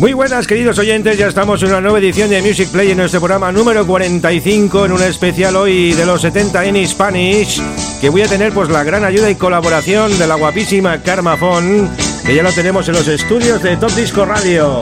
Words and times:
Muy 0.00 0.14
buenas 0.14 0.46
queridos 0.46 0.78
oyentes, 0.78 1.18
ya 1.18 1.26
estamos 1.26 1.62
en 1.62 1.68
una 1.68 1.82
nueva 1.82 1.98
edición 1.98 2.30
de 2.30 2.40
Music 2.40 2.70
Play 2.70 2.90
en 2.90 2.96
nuestro 2.96 3.20
programa 3.20 3.52
número 3.52 3.86
45 3.86 4.86
en 4.86 4.92
un 4.92 5.02
especial 5.02 5.56
hoy 5.56 5.92
de 5.92 6.06
los 6.06 6.22
70 6.22 6.64
en 6.64 6.88
Spanish 6.88 7.60
que 8.00 8.08
voy 8.08 8.22
a 8.22 8.26
tener 8.26 8.50
pues 8.54 8.70
la 8.70 8.82
gran 8.82 9.04
ayuda 9.04 9.28
y 9.30 9.34
colaboración 9.34 10.18
de 10.18 10.26
la 10.26 10.36
guapísima 10.36 11.02
Karma 11.02 11.36
Fon 11.36 11.90
que 12.24 12.34
ya 12.34 12.42
lo 12.42 12.50
tenemos 12.50 12.88
en 12.88 12.94
los 12.94 13.08
estudios 13.08 13.62
de 13.62 13.76
Top 13.76 13.90
Disco 13.90 14.24
Radio. 14.24 14.80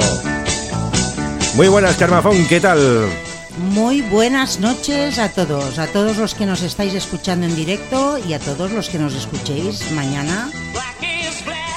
Muy 1.56 1.66
buenas 1.66 1.96
Karma 1.96 2.22
Fon, 2.22 2.46
¿qué 2.46 2.60
tal? 2.60 2.78
Muy 3.72 4.02
buenas 4.02 4.60
noches 4.60 5.19
a 5.19 5.30
todos, 5.30 5.80
a 5.80 5.88
todos 5.88 6.16
los 6.16 6.36
que 6.36 6.46
nos 6.46 6.62
estáis 6.62 6.94
escuchando 6.94 7.44
en 7.44 7.56
directo 7.56 8.19
y 8.19 8.34
a 8.34 8.38
todos 8.38 8.70
los 8.70 8.88
que 8.88 9.00
nos 9.00 9.16
escuchéis 9.16 9.91
mañana 9.91 10.48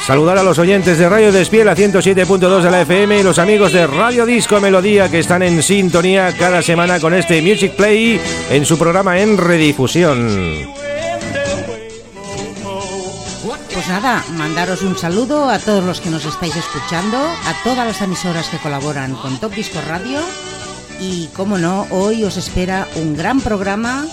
Saludar 0.06 0.38
a 0.40 0.44
los 0.44 0.58
oyentes 0.58 0.98
de 0.98 1.08
Radio 1.08 1.32
Despiel 1.32 1.70
a 1.70 1.76
107.2 1.76 2.62
de 2.62 2.72
la 2.72 2.82
FM 2.82 3.20
y 3.20 3.24
los 3.24 3.38
amigos 3.38 3.72
de 3.72 3.86
Radio 3.86 4.26
Disco 4.26 4.60
Melodía 4.60 5.10
que 5.10 5.20
están 5.20 5.44
en 5.44 5.62
sintonía 5.62 6.36
cada 6.38 6.64
semana 6.64 7.00
con 7.00 7.14
este 7.14 7.42
Music 7.42 7.74
Play 7.76 8.20
en 8.50 8.66
su 8.66 8.80
programa 8.80 9.20
en 9.20 9.38
redifusión. 9.38 10.68
Pues 13.74 13.88
nada, 13.88 14.24
mandaros 14.34 14.82
un 14.82 14.98
saludo 14.98 15.50
a 15.50 15.60
todos 15.60 15.84
los 15.84 16.02
que 16.02 16.10
nos 16.10 16.26
estáis 16.26 16.56
escuchando, 16.56 17.18
a 17.18 17.64
todas 17.64 17.86
las 17.86 18.02
emisoras 18.02 18.48
que 18.50 18.58
colaboran 18.58 19.14
con 19.16 19.40
Top 19.40 19.54
Disco 19.54 19.80
Radio 19.88 20.20
y, 21.00 21.28
como 21.28 21.58
no, 21.58 21.88
hoy 21.92 22.24
os 22.24 22.38
espera 22.38 22.88
un 22.96 23.16
gran 23.16 23.40
programa 23.40 24.06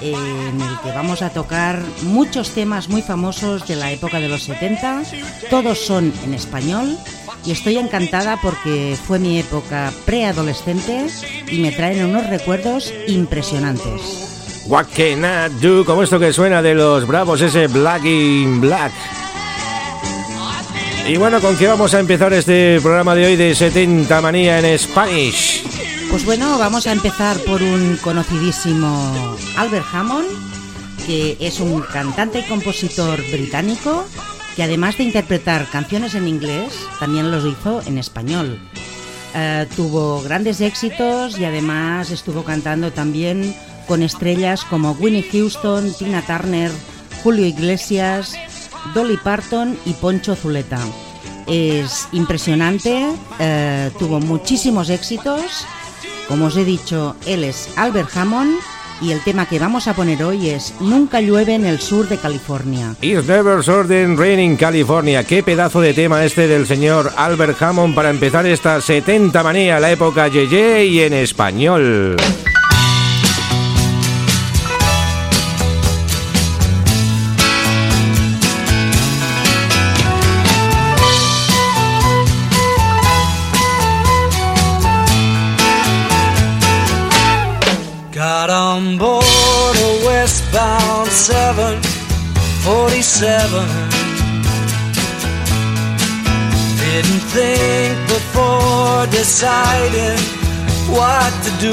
en 0.00 0.60
el 0.60 0.80
que 0.82 0.92
vamos 0.94 1.22
a 1.22 1.30
tocar 1.30 1.82
muchos 2.02 2.50
temas 2.50 2.88
muy 2.88 3.02
famosos 3.02 3.66
de 3.66 3.76
la 3.76 3.92
época 3.92 4.20
de 4.20 4.28
los 4.28 4.44
70. 4.44 5.02
Todos 5.50 5.78
son 5.78 6.12
en 6.24 6.34
español 6.34 6.96
y 7.44 7.52
estoy 7.52 7.78
encantada 7.78 8.38
porque 8.42 8.96
fue 9.06 9.18
mi 9.18 9.38
época 9.38 9.92
preadolescente 10.04 11.06
y 11.50 11.58
me 11.58 11.72
traen 11.72 12.04
unos 12.04 12.26
recuerdos 12.26 12.92
impresionantes. 13.06 14.64
What 14.66 14.86
can 14.94 15.24
I 15.24 15.48
do? 15.62 15.84
Como 15.84 16.02
esto 16.02 16.18
que 16.18 16.32
suena 16.32 16.60
de 16.60 16.74
los 16.74 17.06
bravos, 17.06 17.40
ese 17.40 17.68
Black 17.68 18.04
in 18.04 18.60
Black. 18.60 18.92
Y 21.08 21.16
bueno, 21.16 21.40
¿con 21.40 21.56
qué 21.56 21.66
vamos 21.66 21.94
a 21.94 22.00
empezar 22.00 22.34
este 22.34 22.78
programa 22.82 23.14
de 23.14 23.24
hoy 23.24 23.36
de 23.36 23.54
70 23.54 24.20
Manía 24.20 24.58
en 24.58 24.78
Spanish? 24.78 25.64
Pues 26.10 26.24
bueno, 26.24 26.58
vamos 26.58 26.86
a 26.86 26.92
empezar 26.92 27.36
por 27.44 27.62
un 27.62 27.98
conocidísimo 27.98 29.36
Albert 29.56 29.84
Hammond, 29.92 30.26
que 31.06 31.36
es 31.38 31.60
un 31.60 31.82
cantante 31.82 32.40
y 32.40 32.42
compositor 32.44 33.20
británico 33.30 34.06
que 34.56 34.62
además 34.62 34.96
de 34.96 35.04
interpretar 35.04 35.68
canciones 35.70 36.14
en 36.14 36.26
inglés, 36.26 36.72
también 36.98 37.30
los 37.30 37.44
hizo 37.44 37.82
en 37.86 37.98
español. 37.98 38.58
Eh, 39.34 39.66
tuvo 39.76 40.22
grandes 40.22 40.62
éxitos 40.62 41.38
y 41.38 41.44
además 41.44 42.10
estuvo 42.10 42.42
cantando 42.42 42.90
también 42.90 43.54
con 43.86 44.02
estrellas 44.02 44.64
como 44.64 44.92
Winnie 44.92 45.28
Houston, 45.30 45.92
Tina 45.92 46.22
Turner, 46.22 46.72
Julio 47.22 47.44
Iglesias, 47.44 48.34
Dolly 48.94 49.18
Parton 49.18 49.78
y 49.84 49.92
Poncho 49.92 50.34
Zuleta. 50.34 50.80
Es 51.46 52.08
impresionante, 52.12 53.06
eh, 53.38 53.90
tuvo 53.98 54.20
muchísimos 54.20 54.90
éxitos 54.90 55.66
como 56.28 56.46
os 56.46 56.56
he 56.56 56.64
dicho, 56.64 57.16
él 57.26 57.42
es 57.42 57.70
Albert 57.76 58.14
Hammond 58.16 58.58
y 59.00 59.12
el 59.12 59.22
tema 59.22 59.46
que 59.46 59.58
vamos 59.58 59.88
a 59.88 59.94
poner 59.94 60.22
hoy 60.22 60.50
es 60.50 60.74
Nunca 60.80 61.20
llueve 61.20 61.54
en 61.54 61.64
el 61.64 61.80
sur 61.80 62.08
de 62.08 62.18
California. 62.18 62.94
It's 63.00 63.26
never 63.26 63.62
Sudden 63.62 64.16
rain 64.18 64.40
in 64.40 64.56
California. 64.56 65.24
Qué 65.24 65.42
pedazo 65.42 65.80
de 65.80 65.94
tema 65.94 66.24
este 66.24 66.46
del 66.46 66.66
señor 66.66 67.12
Albert 67.16 67.60
Hammond 67.62 67.94
para 67.94 68.10
empezar 68.10 68.46
esta 68.46 68.80
70 68.80 69.42
manía, 69.42 69.80
la 69.80 69.90
época 69.90 70.28
Yeye 70.28 70.86
y 70.86 71.00
en 71.00 71.14
español. 71.14 72.16
747. 93.08 93.64
Didn't 96.78 97.24
think 97.32 97.96
before 98.06 99.06
deciding 99.10 100.20
what 100.92 101.32
to 101.42 101.50
do. 101.58 101.72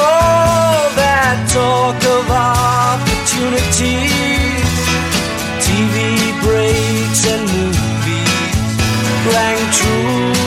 All 0.00 0.88
that 0.96 1.36
talk 1.52 2.00
of 2.16 2.24
opportunities, 2.32 3.52
TV 5.60 6.32
breaks 6.40 7.22
and 7.28 7.44
movies 7.52 8.56
rang 9.28 9.60
true. 9.70 10.41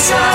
inside. 0.00 0.29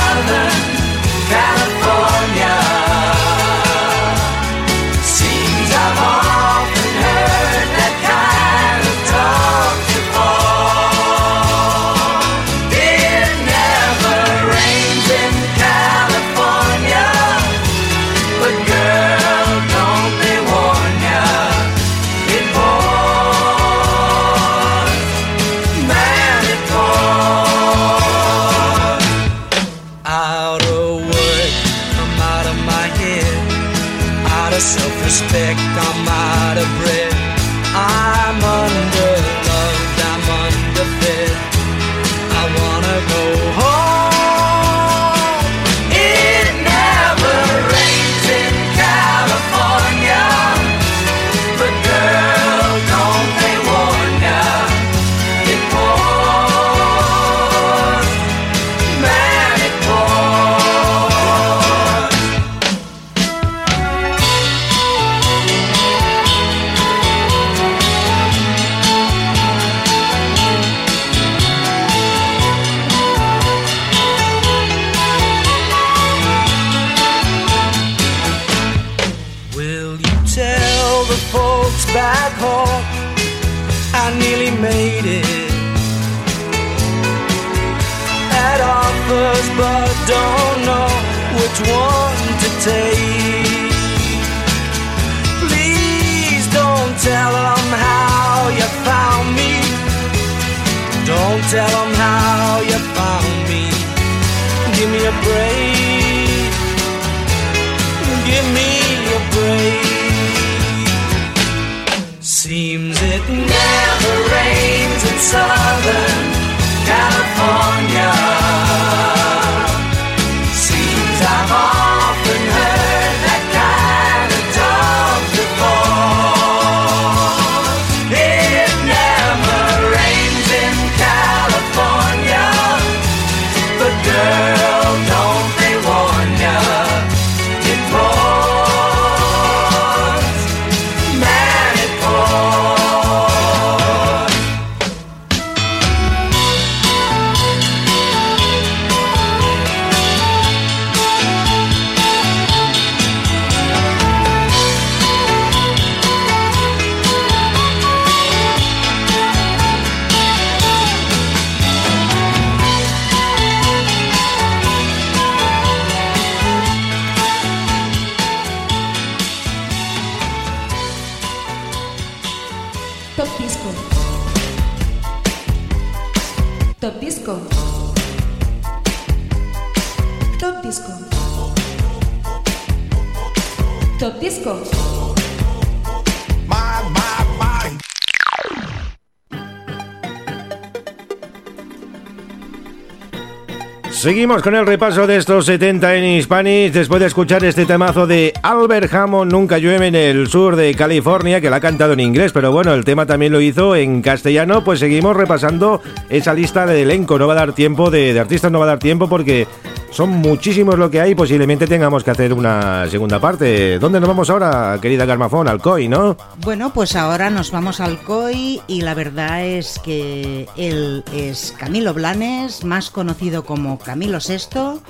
Seguimos 194.05 194.43
con 194.43 194.53
el 194.53 194.67
repaso 194.67 195.07
de 195.07 195.17
estos 195.17 195.47
70 195.47 195.96
en 195.96 196.22
Spanish 196.22 196.72
después 196.72 196.99
de 196.99 197.07
escuchar 197.07 197.43
este 197.43 197.66
temazo 197.66 198.05
de 198.05 198.34
Albert 198.43 198.93
Hammond, 198.93 199.31
Nunca 199.31 199.57
llueve 199.57 199.87
en 199.87 199.96
el 199.96 200.28
sur 200.28 200.55
de 200.55 200.75
California, 200.75 201.41
que 201.41 201.49
la 201.49 201.55
ha 201.55 201.59
cantado 201.59 201.93
en 201.93 202.02
inglés, 202.02 202.31
pero 202.31 202.52
bueno, 202.52 202.75
el 202.75 202.85
tema 202.85 203.07
también 203.07 203.31
lo 203.31 203.41
hizo 203.41 203.75
en 203.75 204.03
castellano, 204.03 204.63
pues 204.63 204.79
seguimos 204.79 205.17
repasando 205.17 205.81
esa 206.07 206.35
lista 206.35 206.67
de 206.67 206.84
elenco, 206.84 207.17
no 207.17 207.25
va 207.25 207.34
a 207.34 207.37
dar 207.37 207.53
tiempo, 207.53 207.90
de, 207.90 208.13
de 208.13 208.19
artistas 208.19 208.52
no 208.52 208.59
va 208.59 208.66
a 208.66 208.67
dar 208.67 208.78
tiempo 208.78 209.09
porque 209.09 209.47
son 209.96 210.09
muchísimos 210.09 210.78
lo 210.78 210.92
que 210.92 211.00
hay, 211.00 211.16
posiblemente 211.16 211.68
tengamos 211.68 212.03
que 212.03 212.12
hacer 212.12 212.34
una 212.34 212.86
segunda 212.90 213.18
parte. 213.18 213.80
¿Dónde 213.80 214.02
nos 214.02 214.09
vamos 214.09 214.30
ahora, 214.30 214.78
querida 214.82 215.06
Garmafón? 215.06 215.47
Al 215.47 215.62
COI, 215.62 215.88
¿no? 215.88 216.18
Bueno, 216.44 216.74
pues 216.74 216.97
ahora 216.97 217.30
nos 217.30 217.50
vamos 217.50 217.80
al 217.80 218.02
COI 218.02 218.62
y 218.68 218.82
la 218.82 218.94
verdad 218.94 219.46
es 219.46 219.80
que 219.80 220.50
él 220.58 221.06
es 221.14 221.56
Camilo 221.58 221.94
Blanes, 221.94 222.66
más 222.66 222.90
conocido 222.90 223.46
como 223.46 223.80
Camilo 223.80 224.18
VI. 224.18 224.82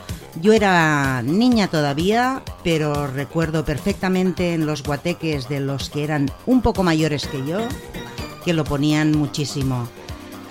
Yo 0.41 0.53
era 0.53 1.21
niña 1.21 1.67
todavía, 1.67 2.41
pero 2.63 3.05
recuerdo 3.05 3.63
perfectamente 3.63 4.55
en 4.55 4.65
los 4.65 4.81
guateques 4.81 5.47
de 5.47 5.59
los 5.59 5.91
que 5.91 6.03
eran 6.03 6.31
un 6.47 6.63
poco 6.63 6.81
mayores 6.81 7.27
que 7.27 7.45
yo, 7.45 7.59
que 8.43 8.53
lo 8.53 8.63
ponían 8.63 9.11
muchísimo. 9.11 9.87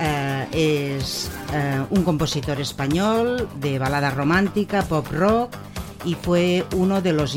Eh, 0.00 0.96
es 0.99 1.31
eh, 1.52 1.82
un 1.91 2.02
compositor 2.02 2.61
español 2.61 3.49
de 3.61 3.79
balada 3.79 4.11
romántica, 4.11 4.82
pop 4.82 5.06
rock 5.12 5.55
y 6.05 6.14
fue 6.14 6.64
uno 6.75 7.00
de 7.00 7.12
los, 7.12 7.37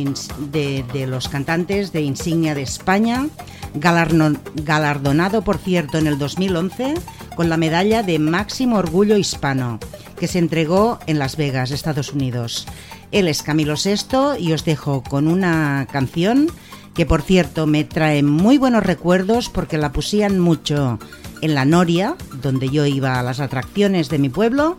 de, 0.51 1.07
los 1.07 1.30
cantantes 1.30 1.92
de 1.94 2.01
insignia 2.01 2.54
de 2.54 2.63
España, 2.63 3.27
galardonado 3.74 5.44
por 5.44 5.57
cierto 5.57 5.98
en 5.98 6.07
el 6.07 6.18
2011 6.18 6.95
con 7.36 7.50
la 7.50 7.57
medalla 7.57 8.04
de 8.04 8.19
máximo 8.19 8.77
orgullo 8.77 9.18
hispano 9.18 9.80
que 10.19 10.27
se 10.27 10.39
entregó 10.39 11.00
en 11.06 11.19
Las 11.19 11.38
Vegas, 11.38 11.71
Estados 11.71 12.12
Unidos. 12.12 12.65
Él 13.12 13.27
es 13.27 13.44
Camilo 13.44 13.75
VI 13.75 14.39
y 14.39 14.51
os 14.53 14.65
dejo 14.65 15.03
con 15.03 15.27
una 15.27 15.88
canción 15.92 16.48
que 16.94 17.06
por 17.06 17.21
cierto 17.21 17.68
me 17.68 17.83
trae 17.83 18.24
muy 18.24 18.57
buenos 18.57 18.83
recuerdos 18.83 19.50
porque 19.50 19.77
la 19.77 19.92
pusían 19.92 20.39
mucho 20.39 20.98
en 21.42 21.56
la 21.56 21.66
Noria, 21.66 22.16
donde 22.42 22.69
yo 22.69 22.86
iba 22.86 23.19
a 23.19 23.24
las 23.24 23.39
atracciones 23.39 24.10
de 24.10 24.19
mi 24.19 24.30
pueblo, 24.30 24.78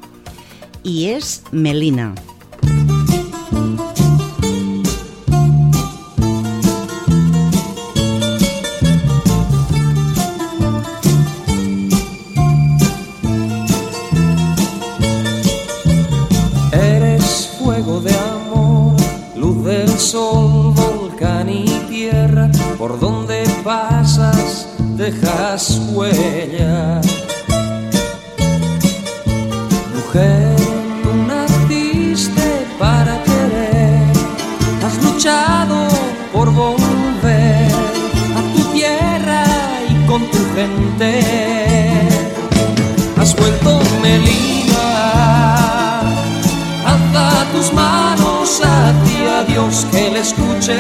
y 0.83 1.07
es 1.07 1.43
Melina. 1.51 2.15
Eres 16.73 17.51
fuego 17.59 18.01
de 18.01 18.15
amor, 18.15 18.97
luz 19.37 19.65
del 19.65 19.89
sol, 19.99 20.75
volcán 20.75 21.49
y 21.49 21.65
tierra, 21.89 22.51
por 22.79 22.99
donde 22.99 23.45
pasas 23.65 24.69
dejas 24.97 25.78
Mujer, 25.99 27.03
tú 31.03 31.11
naciste 31.27 32.67
para 32.79 33.21
querer, 33.25 34.07
has 34.87 35.03
luchado 35.03 35.89
por 36.33 36.53
volver 36.53 37.73
a 38.37 38.41
tu 38.55 38.63
tierra 38.73 39.43
y 39.91 40.07
con 40.07 40.23
tu 40.31 40.39
gente. 40.55 41.21
Has 43.21 43.35
vuelto 43.35 43.81
Melina, 44.01 44.79
alza 46.87 47.45
tus 47.53 47.73
manos 47.73 48.61
hacia 48.63 49.43
Dios 49.49 49.85
que 49.91 50.11
le 50.11 50.21
escuche 50.21 50.79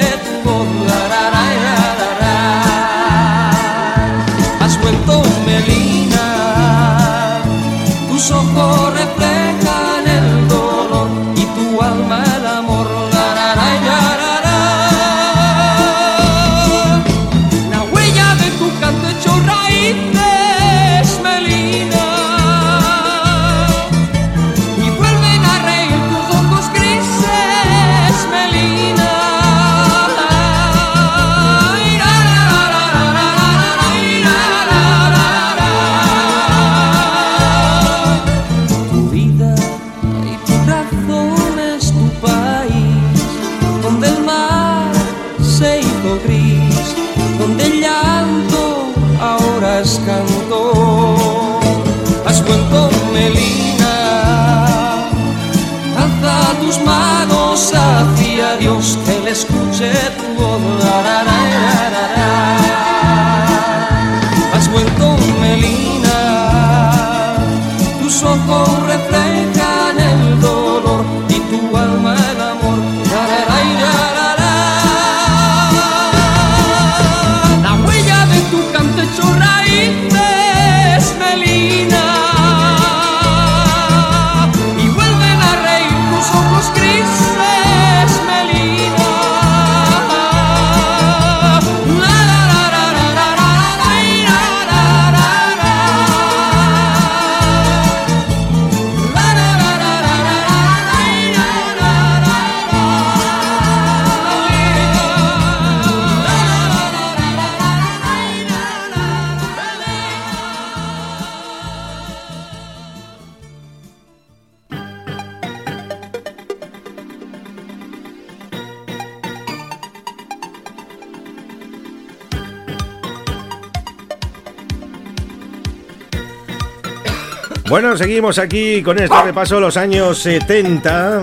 seguimos 128.18 128.38
aquí 128.38 128.82
con 128.82 128.98
este 128.98 129.22
repaso 129.22 129.60
los 129.60 129.76
años 129.76 130.18
70. 130.18 131.22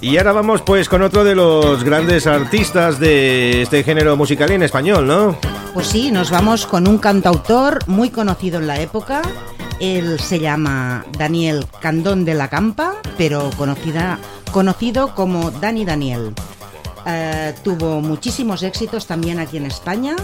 Y 0.00 0.16
ahora 0.16 0.32
vamos 0.32 0.62
pues 0.62 0.88
con 0.88 1.02
otro 1.02 1.22
de 1.22 1.34
los 1.34 1.84
grandes 1.84 2.26
artistas 2.26 2.98
de 2.98 3.60
este 3.60 3.84
género 3.84 4.16
musical 4.16 4.50
en 4.52 4.62
español, 4.62 5.06
¿no? 5.06 5.36
Pues 5.74 5.88
sí, 5.88 6.10
nos 6.10 6.30
vamos 6.30 6.64
con 6.64 6.88
un 6.88 6.96
cantautor 6.96 7.86
muy 7.88 8.08
conocido 8.08 8.58
en 8.58 8.66
la 8.66 8.80
época. 8.80 9.20
Él 9.80 10.18
se 10.18 10.40
llama 10.40 11.04
Daniel 11.18 11.66
Candón 11.82 12.24
de 12.24 12.32
la 12.32 12.48
Campa, 12.48 12.94
pero 13.18 13.50
conocida, 13.58 14.18
conocido 14.50 15.14
como 15.14 15.50
Dani 15.50 15.84
Daniel. 15.84 16.32
Eh, 17.04 17.52
tuvo 17.62 18.00
muchísimos 18.00 18.62
éxitos 18.62 19.06
también 19.06 19.40
aquí 19.40 19.58
en 19.58 19.66
España. 19.66 20.16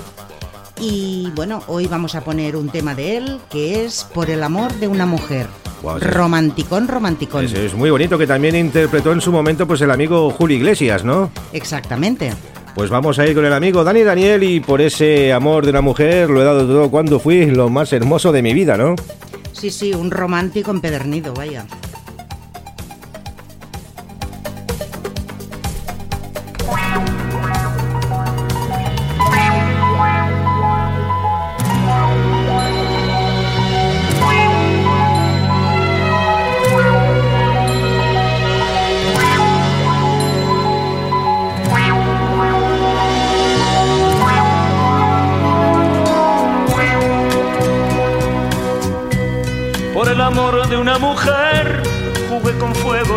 Y 0.81 1.31
bueno, 1.35 1.63
hoy 1.67 1.87
vamos 1.87 2.15
a 2.15 2.23
poner 2.23 2.57
un 2.57 2.69
tema 2.69 2.95
de 2.95 3.17
él 3.17 3.39
que 3.51 3.85
es 3.85 4.05
Por 4.15 4.31
el 4.31 4.43
amor 4.43 4.73
de 4.75 4.89
una 4.89 5.07
mujer. 5.07 5.47
Guau, 5.83 5.99
sí. 5.99 6.05
romanticón, 6.05 6.89
romanticón. 6.89 7.45
Eso 7.45 7.57
es 7.57 7.75
muy 7.75 7.91
bonito 7.91 8.19
que 8.19 8.27
también 8.27 8.57
interpretó 8.57 9.13
en 9.13 9.21
su 9.21 9.31
momento 9.33 9.67
pues 9.67 9.81
el 9.81 9.91
amigo 9.91 10.31
Julio 10.31 10.57
Iglesias, 10.57 11.05
¿no? 11.05 11.31
Exactamente. 11.53 12.33
Pues 12.75 12.91
vamos 12.91 13.19
a 13.19 13.27
ir 13.27 13.35
con 13.35 13.45
el 13.45 13.53
amigo 13.53 13.83
Dani 13.83 14.03
Daniel 14.03 14.43
y 14.43 14.61
por 14.61 14.81
ese 14.81 15.33
amor 15.33 15.65
de 15.65 15.71
una 15.71 15.81
mujer 15.81 16.31
lo 16.31 16.41
he 16.41 16.45
dado 16.45 16.67
todo 16.67 16.91
cuando 16.91 17.19
fui 17.19 17.47
lo 17.47 17.69
más 17.69 17.93
hermoso 17.93 18.31
de 18.31 18.43
mi 18.43 18.55
vida, 18.55 18.77
¿no? 18.77 18.95
Sí, 19.53 19.71
sí, 19.71 19.93
un 19.93 20.11
romántico 20.13 20.71
empedernido, 20.71 21.35
vaya. 21.35 21.67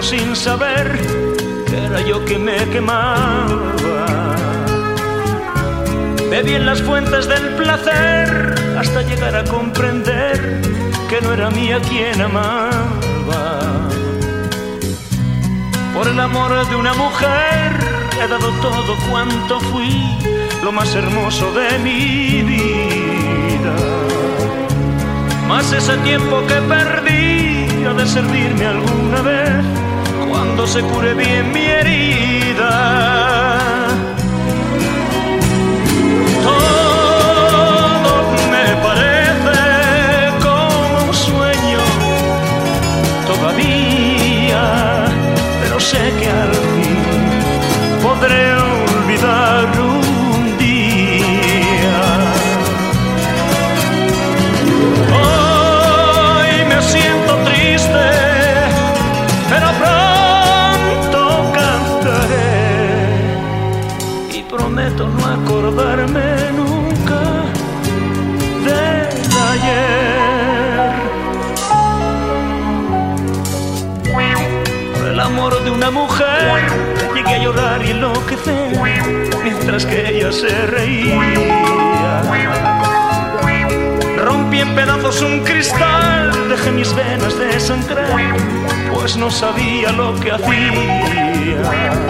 Sin 0.02 0.36
saber 0.36 0.98
que 1.68 1.78
era 1.86 2.02
yo 2.02 2.24
que 2.26 2.38
me 2.38 2.58
quemaba. 2.70 3.66
Bebí 6.30 6.56
en 6.56 6.66
las 6.66 6.82
fuentes 6.82 7.28
del 7.28 7.56
placer 7.56 8.56
hasta 8.80 9.02
llegar 9.04 9.36
a 9.36 9.44
comprender 9.44 10.62
que 11.10 11.22
no 11.22 11.34
era 11.34 11.50
mía 11.52 11.80
quien 11.88 12.20
amaba. 12.22 13.62
Por 15.94 16.08
el 16.08 16.20
amor 16.20 16.68
de 16.70 16.76
una 16.76 16.94
mujer 16.94 17.72
he 18.22 18.28
dado 18.28 18.50
todo 18.62 18.96
cuanto 19.10 19.60
fui, 19.60 20.18
lo 20.64 20.72
más 20.72 20.96
hermoso 20.96 21.52
de 21.54 21.80
mi 21.80 22.42
vida. 22.42 23.76
Más 25.48 25.72
ese 25.74 25.96
tiempo 25.98 26.42
que 26.48 26.56
perdí 26.56 27.86
ha 27.86 27.94
de 27.94 28.08
servirme 28.08 28.66
alguna 28.66 29.22
vez 29.22 29.91
cuando 30.44 30.66
se 30.66 30.82
cure 30.82 31.14
bien 31.14 31.52
mi 31.52 31.66
herida. 31.66 32.74
Todo 36.48 38.14
me 38.54 38.68
parece 38.88 39.60
como 40.42 41.10
un 41.10 41.14
sueño 41.14 41.84
todavía, 43.28 44.64
pero 45.62 45.80
sé 45.80 46.04
que 46.20 46.28
al 46.28 46.54
fin 46.74 46.98
podré 48.02 48.71
acordarme 65.62 66.52
nunca 66.56 67.22
del 68.66 69.10
ayer. 69.52 70.92
El 75.08 75.20
amor 75.20 75.64
de 75.64 75.70
una 75.70 75.92
mujer 75.92 76.64
llegué 77.14 77.36
a 77.36 77.44
llorar 77.44 77.86
y 77.86 77.92
enloquecer 77.92 78.80
mientras 79.44 79.86
que 79.86 80.18
ella 80.18 80.32
se 80.32 80.50
reía. 80.66 82.24
Rompí 84.18 84.62
en 84.62 84.74
pedazos 84.74 85.22
un 85.22 85.42
cristal, 85.42 86.50
dejé 86.50 86.72
mis 86.72 86.92
venas 86.96 87.38
de 87.38 87.60
sangrar, 87.60 88.08
pues 88.92 89.16
no 89.16 89.30
sabía 89.30 89.92
lo 89.92 90.20
que 90.20 90.32
hacía. 90.32 92.02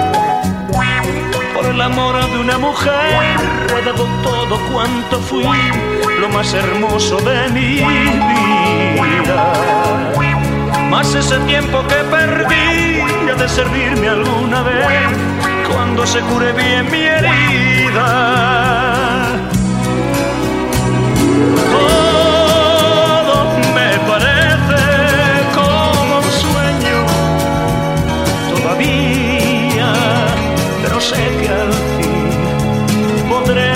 Por 1.62 1.70
el 1.70 1.82
amor 1.82 2.16
de 2.32 2.40
una 2.40 2.58
mujer 2.58 3.38
he 3.70 3.82
todo 4.24 4.60
cuanto 4.72 5.20
fui, 5.20 5.46
lo 6.20 6.28
más 6.30 6.52
hermoso 6.56 7.18
de 7.18 7.50
mi 7.50 7.76
vida. 8.96 9.54
Más 10.90 11.14
ese 11.14 11.38
tiempo 11.42 11.84
que 11.88 11.98
perdí 12.10 13.02
ha 13.30 13.36
de 13.36 13.48
servirme 13.48 14.10
alguna 14.10 14.64
vez 14.64 14.88
cuando 15.72 16.08
se 16.08 16.22
cure 16.22 16.52
bien 16.54 16.90
mi 16.90 17.04
herida. 17.04 18.08
Todo 21.72 22.11
sé 31.02 31.24
que 31.40 31.50
al 31.50 31.74
fin 31.98 33.30
podré 33.30 33.72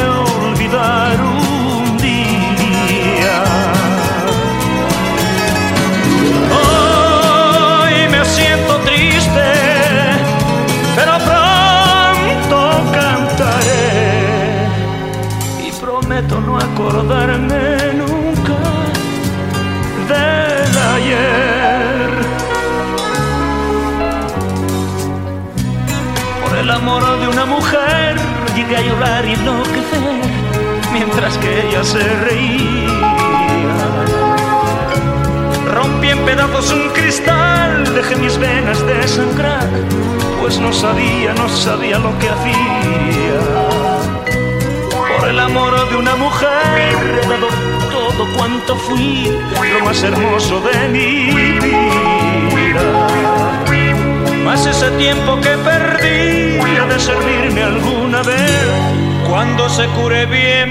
olvidar 0.46 1.16
un 1.22 1.98
día. 1.98 3.38
Hoy 6.62 7.96
me 8.14 8.22
siento 8.26 8.74
triste, 8.90 9.50
pero 10.96 11.14
pronto 11.30 12.58
cantaré 13.00 13.90
y 15.68 15.72
prometo 15.82 16.40
no 16.42 16.58
acordarme 16.58 17.35
a 28.74 28.82
llorar 28.82 29.26
y 29.26 29.34
enloquecer 29.34 30.46
mientras 30.92 31.38
que 31.38 31.68
ella 31.68 31.84
se 31.84 32.00
reía. 32.00 32.90
Rompí 35.72 36.10
en 36.10 36.20
pedazos 36.26 36.72
un 36.72 36.90
cristal, 36.90 37.94
dejé 37.94 38.16
mis 38.16 38.38
venas 38.38 38.84
de 38.88 39.08
sangrar, 39.08 39.70
pues 40.42 40.60
no 40.60 40.74
sabía, 40.74 41.34
no 41.34 41.48
sabía 41.50 42.00
lo 42.00 42.18
que 42.18 42.30
hacía. 42.30 43.40
Por 45.20 45.30
el 45.30 45.40
amor 45.40 45.90
de 45.90 45.98
una 45.98 46.16
mujer 46.16 46.96
he 47.22 47.92
todo 47.92 48.26
cuanto 48.36 48.76
fui, 48.78 49.32
lo 49.74 49.86
más 49.86 50.02
hermoso 50.02 50.62
de 50.62 50.90
mi 50.90 51.32
vida. 51.32 52.25
Más 54.46 54.66
ese 54.66 54.92
tiempo 54.92 55.36
que 55.42 55.58
perdí. 55.58 56.60
Ha 56.80 56.86
de 56.86 57.00
servirme 57.00 57.64
alguna 57.64 58.22
vez. 58.22 58.68
Cuando 59.28 59.68
se 59.68 59.88
cure 59.88 60.28
bien 60.28 60.65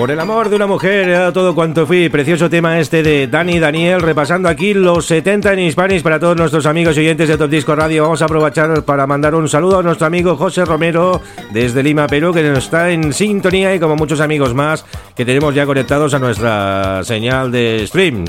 Por 0.00 0.10
el 0.10 0.18
amor 0.18 0.48
de 0.48 0.56
una 0.56 0.66
mujer, 0.66 1.10
era 1.10 1.30
todo 1.30 1.54
cuanto 1.54 1.86
fui. 1.86 2.08
Precioso 2.08 2.48
tema 2.48 2.80
este 2.80 3.02
de 3.02 3.26
Dani 3.26 3.58
Daniel, 3.58 4.00
repasando 4.00 4.48
aquí 4.48 4.72
los 4.72 5.04
70 5.04 5.52
en 5.52 5.70
Spanish 5.70 6.02
para 6.02 6.18
todos 6.18 6.38
nuestros 6.38 6.64
amigos 6.64 6.96
y 6.96 7.00
oyentes 7.00 7.28
de 7.28 7.36
Top 7.36 7.50
Disco 7.50 7.76
Radio. 7.76 8.04
Vamos 8.04 8.22
a 8.22 8.24
aprovechar 8.24 8.82
para 8.84 9.06
mandar 9.06 9.34
un 9.34 9.46
saludo 9.46 9.78
a 9.78 9.82
nuestro 9.82 10.06
amigo 10.06 10.36
José 10.36 10.64
Romero 10.64 11.20
desde 11.52 11.82
Lima, 11.82 12.06
Perú, 12.06 12.32
que 12.32 12.42
nos 12.42 12.64
está 12.64 12.88
en 12.88 13.12
sintonía 13.12 13.74
y 13.74 13.78
como 13.78 13.94
muchos 13.94 14.22
amigos 14.22 14.54
más 14.54 14.86
que 15.14 15.26
tenemos 15.26 15.54
ya 15.54 15.66
conectados 15.66 16.14
a 16.14 16.18
nuestra 16.18 17.04
señal 17.04 17.52
de 17.52 17.84
stream. 17.86 18.24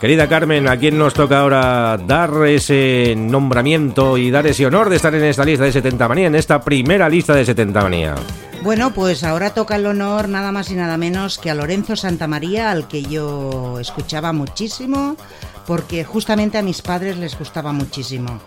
Querida 0.00 0.28
Carmen, 0.28 0.66
¿a 0.66 0.78
quién 0.78 0.98
nos 0.98 1.14
toca 1.14 1.38
ahora 1.38 1.96
dar 1.96 2.44
ese 2.48 3.14
nombramiento 3.16 4.18
y 4.18 4.32
dar 4.32 4.48
ese 4.48 4.66
honor 4.66 4.88
de 4.88 4.96
estar 4.96 5.14
en 5.14 5.22
esta 5.22 5.44
lista 5.44 5.62
de 5.62 5.70
70 5.70 6.08
manía, 6.08 6.26
en 6.26 6.34
esta 6.34 6.60
primera 6.60 7.08
lista 7.08 7.36
de 7.36 7.44
70 7.44 7.82
manía? 7.82 8.16
Bueno, 8.62 8.92
pues 8.92 9.22
ahora 9.22 9.54
toca 9.54 9.76
el 9.76 9.86
honor 9.86 10.28
nada 10.28 10.50
más 10.50 10.70
y 10.70 10.74
nada 10.74 10.96
menos 10.96 11.38
que 11.38 11.50
a 11.50 11.54
Lorenzo 11.54 11.94
Santamaría, 11.94 12.70
al 12.70 12.88
que 12.88 13.02
yo 13.02 13.78
escuchaba 13.78 14.32
muchísimo, 14.32 15.16
porque 15.66 16.04
justamente 16.04 16.58
a 16.58 16.62
mis 16.62 16.82
padres 16.82 17.16
les 17.16 17.38
gustaba 17.38 17.72
muchísimo. 17.72 18.40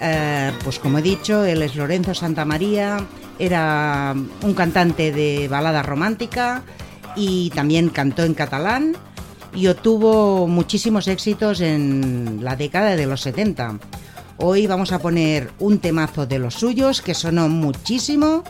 Eh, 0.00 0.52
pues 0.62 0.78
como 0.78 0.98
he 0.98 1.02
dicho, 1.02 1.44
él 1.44 1.62
es 1.62 1.76
Lorenzo 1.76 2.14
Santamaría, 2.14 2.98
era 3.38 4.14
un 4.42 4.54
cantante 4.54 5.12
de 5.12 5.48
balada 5.48 5.82
romántica 5.82 6.62
y 7.16 7.50
también 7.50 7.88
cantó 7.88 8.24
en 8.24 8.34
catalán 8.34 8.96
y 9.54 9.66
obtuvo 9.68 10.46
muchísimos 10.46 11.08
éxitos 11.08 11.62
en 11.62 12.40
la 12.42 12.54
década 12.54 12.96
de 12.96 13.06
los 13.06 13.22
70. 13.22 13.78
Hoy 14.36 14.66
vamos 14.66 14.92
a 14.92 15.00
poner 15.00 15.50
un 15.58 15.78
temazo 15.78 16.26
de 16.26 16.38
los 16.38 16.54
suyos 16.54 17.00
que 17.00 17.14
sonó 17.14 17.48
muchísimo 17.48 18.44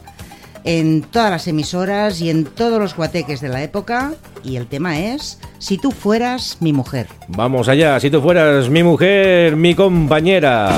en 0.69 1.01
todas 1.01 1.31
las 1.31 1.49
emisoras 1.49 2.21
y 2.21 2.29
en 2.29 2.45
todos 2.45 2.79
los 2.79 2.95
guateques 2.95 3.41
de 3.41 3.49
la 3.49 3.63
época. 3.63 4.13
Y 4.45 4.57
el 4.57 4.67
tema 4.67 5.01
es 5.01 5.41
Si 5.59 5.79
tú 5.79 5.93
fueras 5.93 6.59
mi 6.61 6.75
mujer. 6.75 7.07
Vamos 7.29 7.69
allá, 7.69 7.99
si 7.99 8.11
tú 8.11 8.21
fueras 8.21 8.69
mi 8.69 8.83
mujer, 8.83 9.57
mi 9.57 9.75
compañera. 9.75 10.69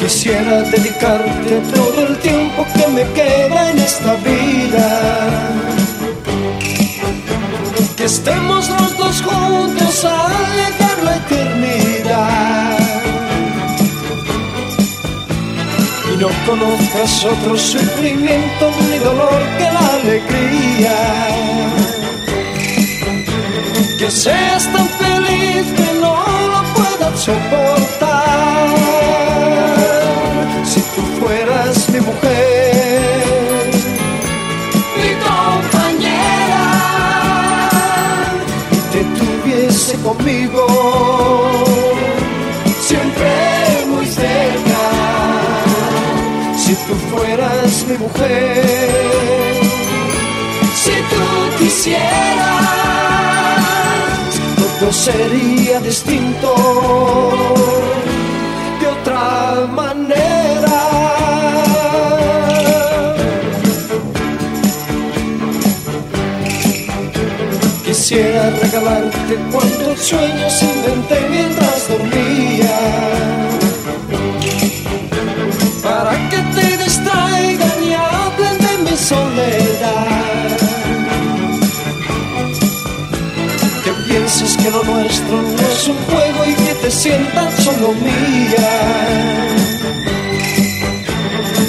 Quisiera 0.00 0.62
dedicarte 0.62 1.62
todo 1.72 2.08
el 2.08 2.18
tiempo 2.18 2.66
que 2.74 2.88
me 2.88 3.02
queda 3.12 3.70
en 3.70 3.78
esta 3.78 4.14
vida. 4.16 4.37
Estemos 8.08 8.70
los 8.70 8.96
dos 8.96 9.22
juntos 9.22 10.04
a 10.04 10.28
llegar 10.58 10.98
la 11.04 11.16
eternidad. 11.16 12.78
Y 16.10 16.16
no 16.16 16.28
conozcas 16.46 17.24
otro 17.26 17.54
sufrimiento 17.58 18.64
ni 18.88 18.98
dolor 18.98 19.40
que 19.58 19.66
la 19.76 19.86
alegría. 20.00 20.98
Que 23.98 24.10
seas 24.10 24.64
tan 24.72 24.88
feliz 25.02 25.66
que 25.78 25.88
no 26.00 26.14
lo 26.52 26.60
puedas 26.76 27.20
soportar. 27.20 28.07
Si 50.74 50.96
tú 51.10 51.26
quisieras, 51.58 52.06
todo 54.80 54.92
sería 54.92 55.80
distinto 55.80 56.54
de 58.80 58.86
otra 58.86 59.66
manera. 59.74 60.78
Quisiera 67.84 68.50
regalarte 68.50 69.34
cuantos 69.50 69.98
sueños 70.00 70.62
inventé 70.62 71.20
mientras 71.30 71.88
dormía. 71.88 73.27
Soledad. 79.08 80.58
Que 83.84 83.92
pienses 84.06 84.56
que 84.56 84.70
lo 84.70 84.82
nuestro 84.84 85.42
no 85.42 85.68
es 85.72 85.88
un 85.88 85.96
juego 86.08 86.44
y 86.46 86.54
que 86.54 86.74
te 86.82 86.90
sientas 86.90 87.54
solo 87.64 87.94
mía. 87.94 88.70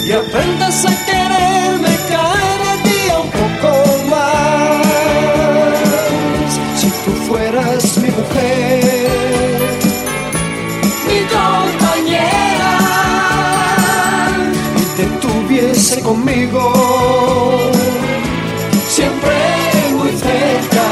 Y 0.05 0.11
aprendas 0.11 0.85
a 0.85 1.05
quererme 1.05 1.58
conmigo, 15.97 17.71
siempre 18.87 19.35
muy 19.91 20.11
cerca. 20.11 20.85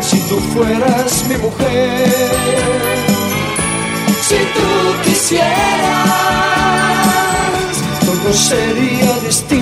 Si 0.00 0.18
tú 0.28 0.36
fueras 0.52 1.24
mi 1.28 1.36
mujer, 1.36 2.10
si 4.20 4.36
tú 4.54 4.68
quisieras, 5.04 5.46
todo 8.04 8.32
sería 8.32 9.12
distinto 9.24 9.59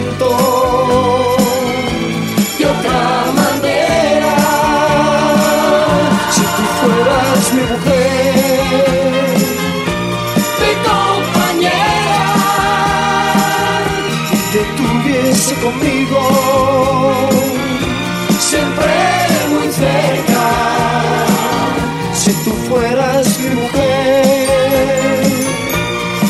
Si 22.28 22.34
tú 22.44 22.52
fueras 22.68 23.38
mi 23.38 23.48
mujer, 23.54 25.24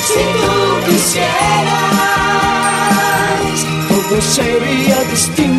si 0.06 0.22
tú 0.38 0.54
quisieras, 0.86 1.26
todo 3.88 4.22
sería 4.22 5.02
distinto 5.10 5.57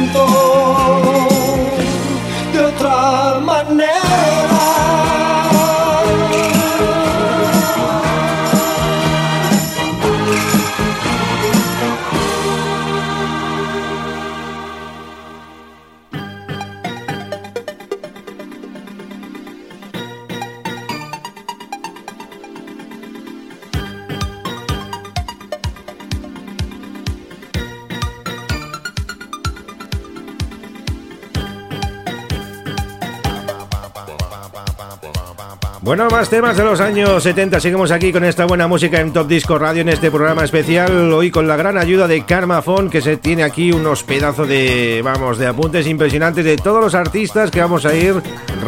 más 36.10 36.30
temas 36.30 36.58
de 36.58 36.64
los 36.64 36.82
años 36.82 37.22
70. 37.22 37.60
Seguimos 37.60 37.92
aquí 37.92 38.12
con 38.12 38.24
esta 38.24 38.46
buena 38.46 38.68
música 38.68 39.00
en 39.00 39.14
Top 39.14 39.28
Disco 39.28 39.58
Radio 39.58 39.82
en 39.82 39.90
este 39.90 40.10
programa 40.10 40.44
especial. 40.44 41.12
Hoy 41.14 41.30
con 41.30 41.48
la 41.48 41.56
gran 41.56 41.78
ayuda 41.78 42.08
de 42.08 42.26
Karma 42.26 42.62
Phone, 42.62 42.90
que 42.90 43.02
se 43.02 43.18
tiene 43.18 43.44
aquí 43.44 43.72
unos 43.72 44.04
pedazos 44.04 44.48
de, 44.48 45.02
vamos, 45.04 45.38
de 45.38 45.48
apuntes 45.48 45.88
impresionantes 45.88 46.46
de 46.46 46.58
todos 46.58 46.82
los 46.82 46.96
artistas 46.96 47.52
que 47.52 47.62
vamos 47.62 47.86
a 47.86 47.94
ir 47.94 48.16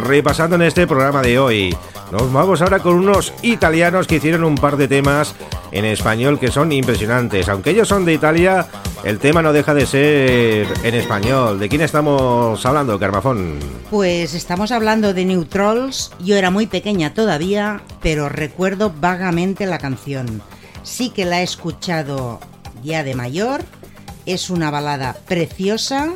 repasando 0.06 0.56
en 0.56 0.62
este 0.62 0.86
programa 0.86 1.22
de 1.22 1.38
hoy. 1.38 1.76
Nos 2.12 2.30
vamos 2.30 2.60
ahora 2.60 2.80
con 2.80 2.96
unos 2.96 3.32
italianos 3.40 4.06
que 4.06 4.16
hicieron 4.16 4.44
un 4.44 4.56
par 4.56 4.76
de 4.76 4.86
temas 4.86 5.34
en 5.70 5.86
español 5.86 6.38
que 6.38 6.50
son 6.50 6.70
impresionantes. 6.70 7.48
Aunque 7.48 7.70
ellos 7.70 7.88
son 7.88 8.04
de 8.04 8.12
Italia, 8.12 8.66
el 9.02 9.18
tema 9.18 9.40
no 9.40 9.50
deja 9.54 9.72
de 9.72 9.86
ser 9.86 10.68
en 10.82 10.94
español. 10.94 11.58
¿De 11.58 11.70
quién 11.70 11.80
estamos 11.80 12.66
hablando, 12.66 12.98
Carmafón? 12.98 13.58
Pues 13.90 14.34
estamos 14.34 14.72
hablando 14.72 15.14
de 15.14 15.24
New 15.24 15.46
Trolls. 15.46 16.12
Yo 16.22 16.36
era 16.36 16.50
muy 16.50 16.66
pequeña 16.66 17.14
todavía, 17.14 17.80
pero 18.02 18.28
recuerdo 18.28 18.92
vagamente 18.94 19.64
la 19.64 19.78
canción. 19.78 20.42
Sí 20.82 21.08
que 21.08 21.24
la 21.24 21.40
he 21.40 21.44
escuchado 21.44 22.40
ya 22.84 23.04
de 23.04 23.14
mayor. 23.14 23.62
Es 24.26 24.50
una 24.50 24.70
balada 24.70 25.16
preciosa 25.26 26.10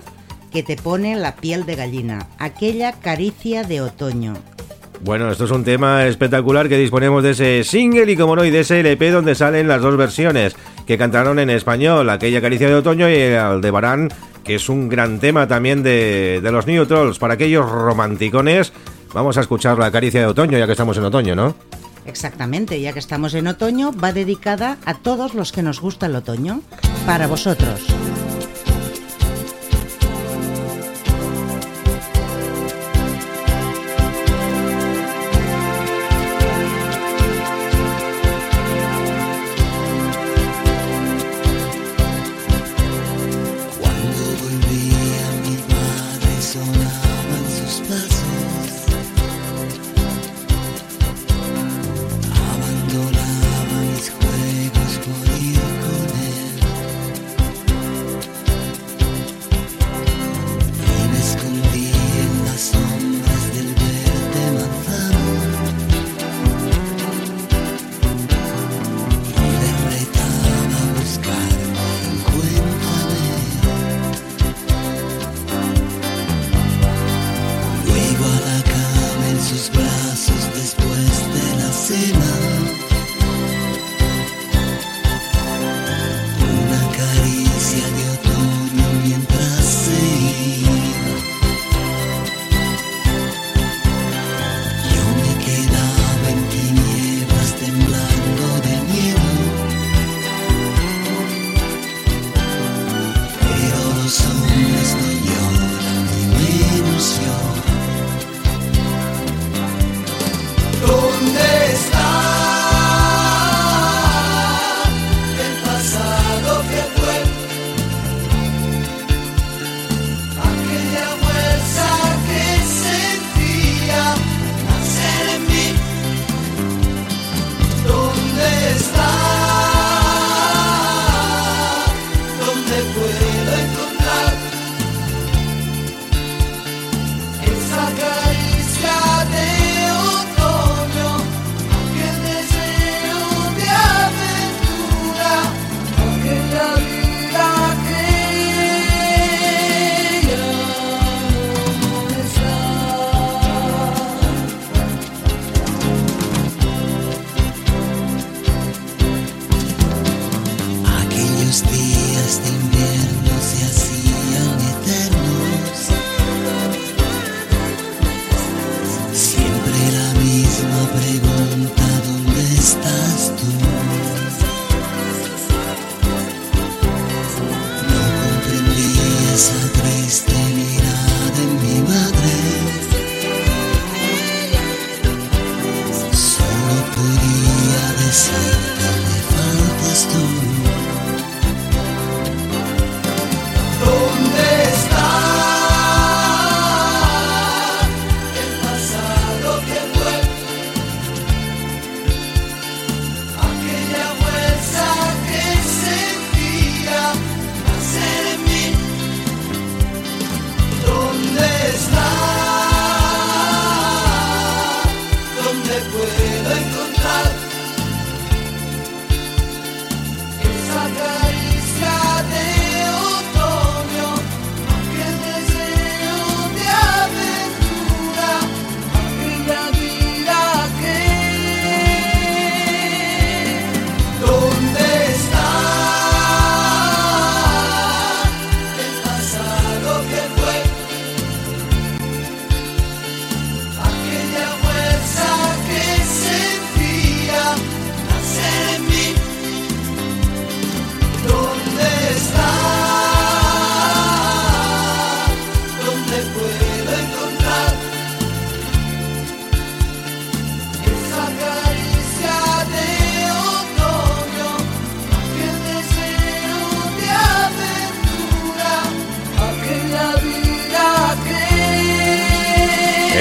que 0.53 0.63
te 0.63 0.77
pone 0.77 1.17
la 1.17 1.37
piel 1.37 1.65
de 1.65 1.75
gallina. 1.75 2.29
Aquella 2.39 2.93
caricia 2.93 3.65
de 3.65 3.81
otoño. 3.81 4.35
Bueno, 5.01 5.31
esto 5.31 5.45
es 5.45 5.51
un 5.51 5.63
tema 5.63 6.07
espectacular 6.07 6.69
que 6.69 6.79
disponemos 6.79 7.23
de 7.23 7.31
ese 7.31 7.65
single 7.65 8.11
y 8.11 8.17
como 8.17 8.35
no, 8.35 8.45
y 8.45 8.51
de 8.51 8.61
ese 8.61 8.81
LP 8.81 9.11
donde 9.11 9.35
salen 9.35 9.69
las 9.69 9.83
dos 9.83 9.97
versiones 9.97 10.57
que 10.87 10.99
cantaron 10.99 11.39
en 11.39 11.51
español, 11.51 12.09
aquella 12.09 12.41
caricia 12.41 12.69
de 12.69 12.75
otoño 12.75 13.09
y 13.09 13.15
el 13.15 13.61
de 13.61 13.71
Barán, 13.71 14.11
que 14.43 14.55
es 14.55 14.69
un 14.69 14.89
gran 14.89 15.19
tema 15.19 15.47
también 15.47 15.83
de, 15.83 16.41
de 16.43 16.53
los 16.53 16.67
New 16.67 16.87
Trolls. 16.87 17.19
Para 17.19 17.35
aquellos 17.35 17.71
romanticones, 17.71 18.73
vamos 19.13 19.37
a 19.37 19.43
escuchar 19.43 19.79
la 19.79 19.91
caricia 19.91 20.21
de 20.21 20.27
otoño, 20.27 20.59
ya 20.59 20.67
que 20.67 20.73
estamos 20.73 20.97
en 20.97 21.05
otoño, 21.05 21.35
¿no? 21.37 21.55
Exactamente, 22.07 22.81
ya 22.81 22.93
que 22.93 23.01
estamos 23.01 23.35
en 23.35 23.49
otoño, 23.49 23.93
va 23.93 24.13
dedicada 24.13 24.79
a 24.85 24.95
todos 24.95 25.35
los 25.35 25.53
que 25.53 25.63
nos 25.63 25.81
gusta 25.81 26.07
el 26.07 26.15
otoño. 26.15 26.63
Para 27.05 27.27
vosotros. 27.27 27.85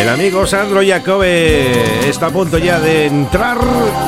El 0.05 0.11
amigo 0.11 0.45
Sandro 0.45 0.81
Jacobe 0.85 2.07
está 2.07 2.27
a 2.27 2.29
punto 2.29 2.59
ya 2.59 2.79
de 2.79 3.07
entrar 3.07 3.57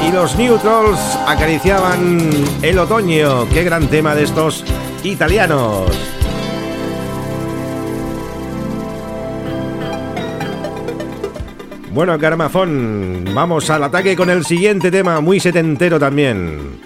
y 0.07 0.11
los 0.11 0.35
Neutrals 0.35 0.99
acariciaban 1.25 2.19
el 2.61 2.77
otoño. 2.77 3.49
Qué 3.49 3.63
gran 3.63 3.87
tema 3.87 4.13
de 4.13 4.25
estos 4.25 4.63
italianos. 5.03 5.89
Bueno, 11.91 12.19
Carmafón, 12.19 13.25
vamos 13.33 13.67
al 13.71 13.83
ataque 13.83 14.15
con 14.15 14.29
el 14.29 14.45
siguiente 14.45 14.91
tema, 14.91 15.19
muy 15.19 15.39
setentero 15.39 15.99
también. 15.99 16.79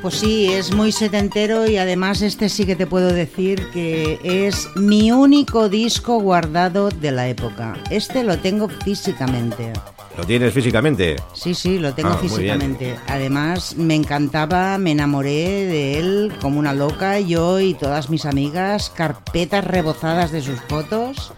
Pues 0.00 0.14
sí, 0.14 0.46
es 0.52 0.72
muy 0.72 0.92
setentero 0.92 1.68
y 1.68 1.76
además 1.76 2.22
este 2.22 2.48
sí 2.48 2.64
que 2.64 2.76
te 2.76 2.86
puedo 2.86 3.12
decir 3.12 3.68
que 3.72 4.20
es 4.22 4.68
mi 4.76 5.10
único 5.10 5.68
disco 5.68 6.20
guardado 6.20 6.88
de 6.90 7.10
la 7.10 7.26
época. 7.28 7.76
Este 7.90 8.22
lo 8.22 8.38
tengo 8.38 8.68
físicamente. 8.68 9.72
¿Lo 10.16 10.24
tienes 10.24 10.52
físicamente? 10.54 11.16
Sí, 11.32 11.52
sí, 11.54 11.78
lo 11.78 11.94
tengo 11.94 12.10
Ah, 12.10 12.18
físicamente. 12.20 12.96
Además, 13.08 13.74
me 13.76 13.94
encantaba, 13.96 14.78
me 14.78 14.92
enamoré 14.92 15.66
de 15.66 15.98
él 15.98 16.32
como 16.40 16.58
una 16.60 16.74
loca, 16.74 17.18
yo 17.20 17.58
y 17.60 17.74
todas 17.74 18.08
mis 18.08 18.24
amigas, 18.24 18.90
carpetas 18.94 19.64
rebozadas 19.64 20.30
de 20.30 20.42
sus 20.42 20.60
fotos. 20.62 21.32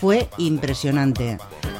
Fue 0.00 0.28
impresionante. 0.38 1.38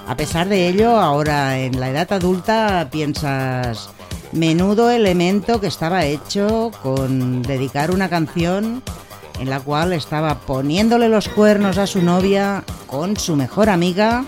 A 0.08 0.16
pesar 0.16 0.48
de 0.48 0.68
ello, 0.68 0.98
ahora 1.00 1.58
en 1.58 1.78
la 1.80 1.90
edad 1.90 2.12
adulta 2.12 2.88
piensas, 2.92 3.90
menudo 4.36 4.90
elemento 4.90 5.60
que 5.60 5.66
estaba 5.66 6.04
hecho 6.04 6.70
con 6.82 7.42
dedicar 7.42 7.90
una 7.90 8.08
canción 8.08 8.82
en 9.40 9.50
la 9.50 9.60
cual 9.60 9.92
estaba 9.92 10.38
poniéndole 10.40 11.08
los 11.08 11.28
cuernos 11.28 11.78
a 11.78 11.86
su 11.86 12.02
novia 12.02 12.64
con 12.86 13.16
su 13.16 13.36
mejor 13.36 13.68
amiga, 13.68 14.24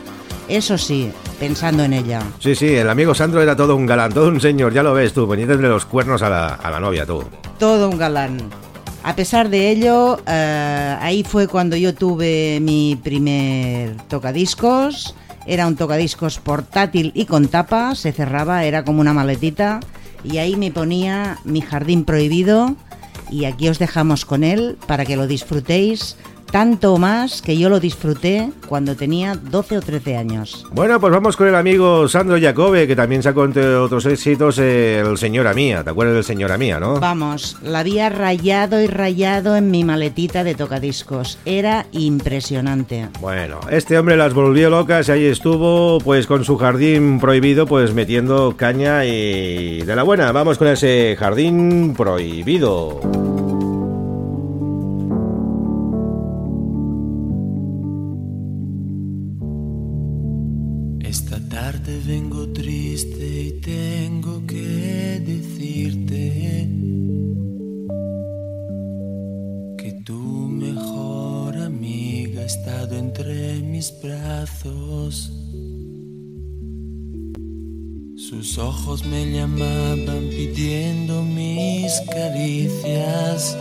eso 0.49 0.77
sí, 0.77 1.11
pensando 1.38 1.83
en 1.85 1.92
ella. 1.94 2.23
Sí, 2.40 2.55
sí, 2.55 2.75
el 2.75 2.88
amigo 2.90 3.14
Sandro 3.14 3.40
era 3.42 3.57
todo 3.57 3.77
un 3.77 3.87
galán, 3.87 4.12
todo 4.12 4.29
un 4.29 4.40
señor, 4.40 4.73
ya 4.73 4.83
lo 4.83 4.92
ves 4.94 5.12
tú, 5.12 5.27
poniéndole 5.27 5.68
los 5.68 5.85
cuernos 5.85 6.23
a 6.23 6.29
la, 6.29 6.49
a 6.55 6.71
la 6.71 6.81
novia, 6.81 7.07
tú. 7.07 7.23
todo 7.59 7.88
un 7.88 7.99
galán. 7.99 8.51
A 9.05 9.14
pesar 9.14 9.49
de 9.49 9.71
ello, 9.71 10.18
eh, 10.27 10.97
ahí 11.01 11.23
fue 11.23 11.49
cuando 11.49 11.77
yo 11.77 11.94
tuve 11.94 12.59
mi 12.61 12.99
primer 13.03 13.97
tocadiscos. 14.09 15.14
Era 15.47 15.66
un 15.66 15.77
tocadiscos 15.77 16.38
portátil 16.40 17.12
y 17.14 17.25
con 17.25 17.49
tapa, 17.49 17.94
se 17.94 18.12
cerraba, 18.12 18.64
era 18.64 18.85
como 18.85 19.01
una 19.01 19.14
maletita. 19.14 19.81
Y 20.24 20.38
ahí 20.38 20.57
me 20.57 20.70
ponía 20.70 21.38
mi 21.44 21.61
jardín 21.61 22.04
prohibido. 22.04 22.76
Y 23.31 23.44
aquí 23.44 23.68
os 23.68 23.78
dejamos 23.78 24.24
con 24.24 24.42
él 24.42 24.78
para 24.87 25.04
que 25.04 25.16
lo 25.16 25.26
disfrutéis 25.26 26.16
tanto 26.50 26.96
más 26.98 27.42
que 27.42 27.56
yo 27.56 27.68
lo 27.68 27.80
disfruté 27.80 28.50
cuando 28.66 28.96
tenía 28.96 29.34
12 29.34 29.78
o 29.78 29.80
13 29.80 30.16
años. 30.16 30.66
Bueno, 30.72 31.00
pues 31.00 31.12
vamos 31.12 31.37
con 31.37 31.48
el 31.48 31.54
amigo 31.54 32.08
Sandro 32.08 32.38
Jacobe, 32.40 32.87
que 32.87 32.96
también 32.96 33.22
sacó 33.22 33.44
entre 33.44 33.76
otros 33.76 34.06
éxitos 34.06 34.58
eh, 34.58 35.00
el 35.00 35.18
Señora 35.18 35.54
Mía. 35.54 35.84
¿Te 35.84 35.90
acuerdas 35.90 36.14
del 36.14 36.24
Señora 36.24 36.58
Mía, 36.58 36.80
no? 36.80 37.00
Vamos, 37.00 37.56
la 37.62 37.80
había 37.80 38.08
rayado 38.08 38.80
y 38.80 38.87
rayado 38.87 39.56
en 39.56 39.70
mi 39.70 39.84
maletita 39.84 40.44
de 40.44 40.54
tocadiscos. 40.54 41.38
Era 41.44 41.87
impresionante. 41.92 43.08
Bueno, 43.20 43.61
este 43.70 43.98
hombre 43.98 44.16
las 44.16 44.34
volvió 44.34 44.70
locas 44.70 45.08
y 45.08 45.12
ahí 45.12 45.24
estuvo, 45.26 45.98
pues 46.00 46.26
con 46.26 46.44
su 46.44 46.56
jardín 46.56 47.20
prohibido, 47.20 47.66
pues 47.66 47.94
metiendo 47.94 48.56
caña 48.56 49.04
y 49.04 49.82
de 49.82 49.96
la 49.96 50.02
buena. 50.02 50.32
Vamos 50.32 50.58
con 50.58 50.68
ese 50.68 51.16
jardín 51.18 51.94
prohibido. 51.96 53.00
Me 79.04 79.30
llamaban 79.30 80.28
pidiendo 80.30 81.22
mis 81.22 81.92
caricias. 82.11 83.56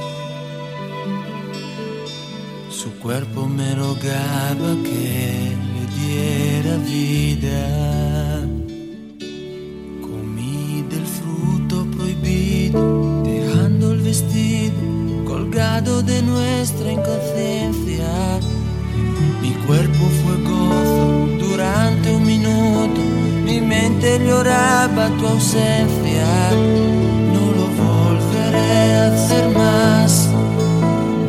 Su 2.69 2.91
cuerpo 2.99 3.47
me 3.47 3.75
rogaba 3.75 4.75
que 4.83 5.55
le 5.73 5.83
diera 5.97 6.77
vida. 6.77 8.47
Comí 10.01 10.83
del 10.89 11.05
fruto 11.05 11.85
prohibido, 11.95 13.23
dejando 13.23 13.91
el 13.91 14.01
vestido 14.01 14.77
colgado 15.25 16.01
de 16.01 16.21
nuestra 16.21 16.91
inconsciencia. 16.91 18.39
Mi 19.41 19.51
cuerpo 19.65 20.03
fue 20.21 20.35
gozo 20.43 21.27
durante 21.39 22.15
un 22.15 22.25
minuto, 22.25 23.01
lloraba 24.25 25.09
tu 25.17 25.27
ausencia. 25.27 26.27
No 27.33 27.43
lo 27.57 27.67
volveré 27.83 28.95
a 28.95 29.13
hacer 29.13 29.49
más. 29.49 30.29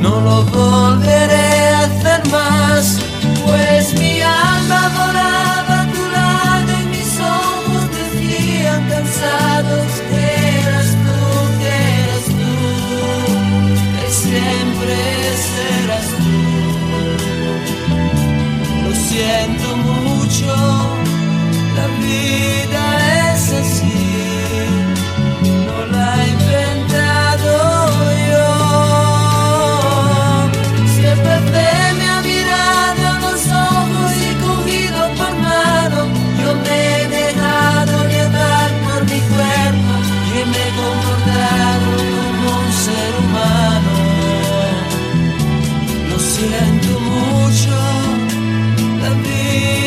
No 0.01 0.21
lo 0.21 0.45
volveré 0.45 1.69
a 1.75 1.81
hacer 1.85 2.21
más, 2.31 2.99
pues 3.45 3.95
mi 3.95 4.21
alma 4.21 5.08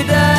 vida 0.03 0.30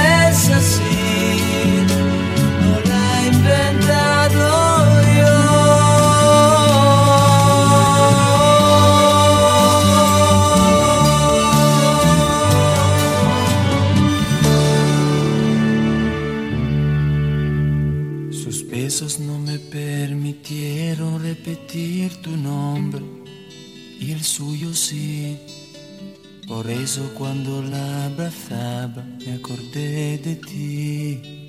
Por 26.82 26.88
eso 26.88 27.14
cuando 27.16 27.62
la 27.62 28.06
abrazaba 28.06 29.04
me 29.24 29.34
acordé 29.34 30.18
de 30.18 30.34
ti. 30.34 31.46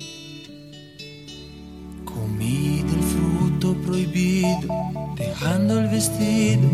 Comí 2.04 2.84
del 2.88 3.02
fruto 3.02 3.74
prohibido, 3.84 4.68
dejando 5.16 5.80
el 5.80 5.88
vestido 5.88 6.68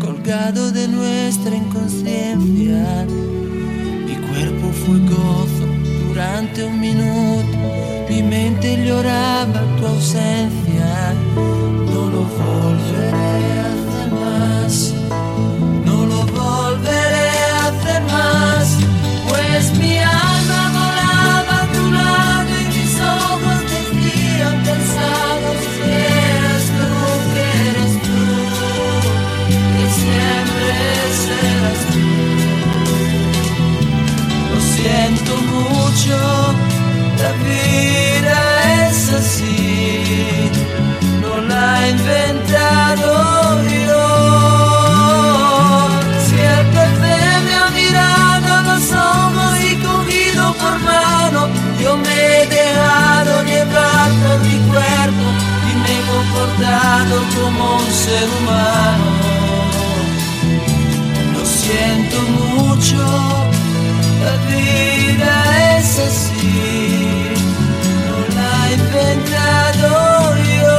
colgado 0.00 0.72
de 0.72 0.88
nuestra 0.88 1.56
inconsciencia. 1.56 3.06
Mi 4.06 4.14
cuerpo 4.28 4.72
fue 4.72 4.98
gozo 5.00 5.66
durante 6.08 6.64
un 6.64 6.80
minuto, 6.80 7.58
mi 8.08 8.22
mente 8.22 8.82
lloraba 8.82 9.60
tu 9.76 9.86
ausencia. 9.88 11.12
No 11.92 12.08
lo 12.08 12.22
volveré 12.24 13.35
como 57.34 57.76
un 57.76 57.86
ser 57.92 58.28
humano. 58.38 59.10
Lo 61.34 61.44
siento 61.44 62.16
mucho, 62.22 63.02
la 64.24 64.36
vida 64.54 65.32
es 65.78 65.98
así, 65.98 67.30
no 68.06 68.16
la 68.36 68.50
he 68.68 68.72
inventado 68.74 69.88
yo. 70.58 70.76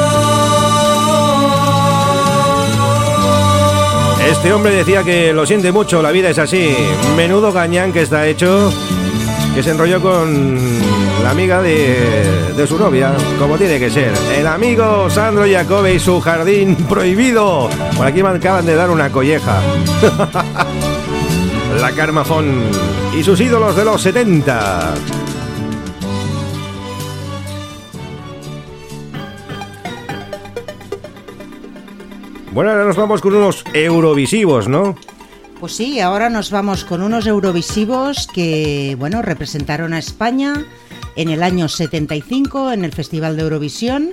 Este 4.32 4.54
hombre 4.54 4.76
decía 4.76 5.04
que 5.04 5.34
lo 5.34 5.46
siente 5.46 5.72
mucho, 5.72 6.02
la 6.02 6.12
vida 6.12 6.30
es 6.30 6.38
así. 6.38 6.76
Menudo 7.16 7.52
gañán 7.52 7.92
que 7.94 8.02
está 8.02 8.28
hecho, 8.28 8.72
que 9.56 9.64
se 9.64 9.72
enrolló 9.72 10.02
con 10.02 10.68
la 11.24 11.32
amiga 11.32 11.62
de, 11.62 12.54
de 12.56 12.68
su 12.68 12.78
novia, 12.78 13.14
como 13.40 13.58
tiene 13.58 13.80
que 13.80 13.90
ser. 13.90 14.14
El 14.36 14.48
amigo 14.48 15.10
Sandro 15.10 15.46
Jacobe 15.50 15.94
y 15.96 16.00
su 16.00 16.20
jardín 16.22 16.76
prohibido. 16.90 17.70
Por 17.96 18.06
aquí 18.08 18.24
me 18.24 18.30
acaban 18.30 18.66
de 18.66 18.76
dar 18.76 18.90
una 18.90 19.10
colleja. 19.12 19.62
la 21.82 21.92
Carmafón 21.92 22.64
y 23.18 23.24
sus 23.24 23.40
ídolos 23.40 23.76
de 23.76 23.86
los 23.86 24.02
70. 24.02 24.94
Bueno, 32.52 32.72
ahora 32.72 32.86
nos 32.86 32.96
vamos 32.96 33.22
con 33.22 33.36
unos 33.36 33.64
eurovisivos, 33.74 34.68
¿no? 34.68 34.96
Pues 35.60 35.76
sí, 35.76 36.00
ahora 36.00 36.30
nos 36.30 36.52
vamos 36.52 36.86
con 36.86 37.02
unos 37.02 37.26
Eurovisivos 37.26 38.28
que, 38.28 38.96
bueno, 39.00 39.24
representaron 39.24 39.94
a 39.94 40.00
España 40.00 40.66
en 41.18 41.30
el 41.30 41.44
año 41.44 41.68
75 41.68 42.72
en 42.72 42.86
el 42.86 42.94
Festival 42.94 43.36
de 43.36 43.44
Eurovisión. 43.44 44.12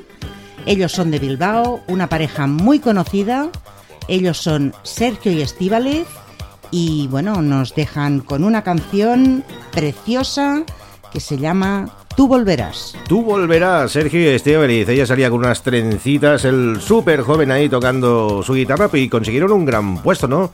Ellos 0.66 0.90
son 0.92 1.10
de 1.12 1.18
Bilbao, 1.20 1.80
una 1.86 2.08
pareja 2.08 2.46
muy 2.48 2.80
conocida. 2.80 3.50
Ellos 4.08 4.38
son 4.38 4.74
Sergio 4.82 5.30
y 5.32 5.40
Estíbaliz 5.42 6.06
y, 6.70 7.06
bueno, 7.08 7.40
nos 7.42 7.74
dejan 7.74 8.20
con 8.20 8.42
una 8.44 8.62
canción 8.62 9.44
preciosa 9.72 10.64
que 11.12 11.20
se 11.20 11.36
llama 11.38 11.88
Tú 12.16 12.26
volverás. 12.28 12.94
Tú 13.08 13.22
volverás, 13.22 13.92
Sergio 13.92 14.20
y 14.20 14.26
Estebeliz. 14.34 14.88
Ella 14.88 15.04
salía 15.06 15.30
con 15.30 15.40
unas 15.40 15.62
trencitas, 15.62 16.44
el 16.44 16.80
súper 16.80 17.20
joven 17.22 17.50
ahí 17.50 17.68
tocando 17.68 18.42
su 18.42 18.54
guitarra 18.54 18.88
y 18.94 19.08
consiguieron 19.08 19.52
un 19.52 19.64
gran 19.64 20.02
puesto, 20.02 20.26
¿no? 20.28 20.50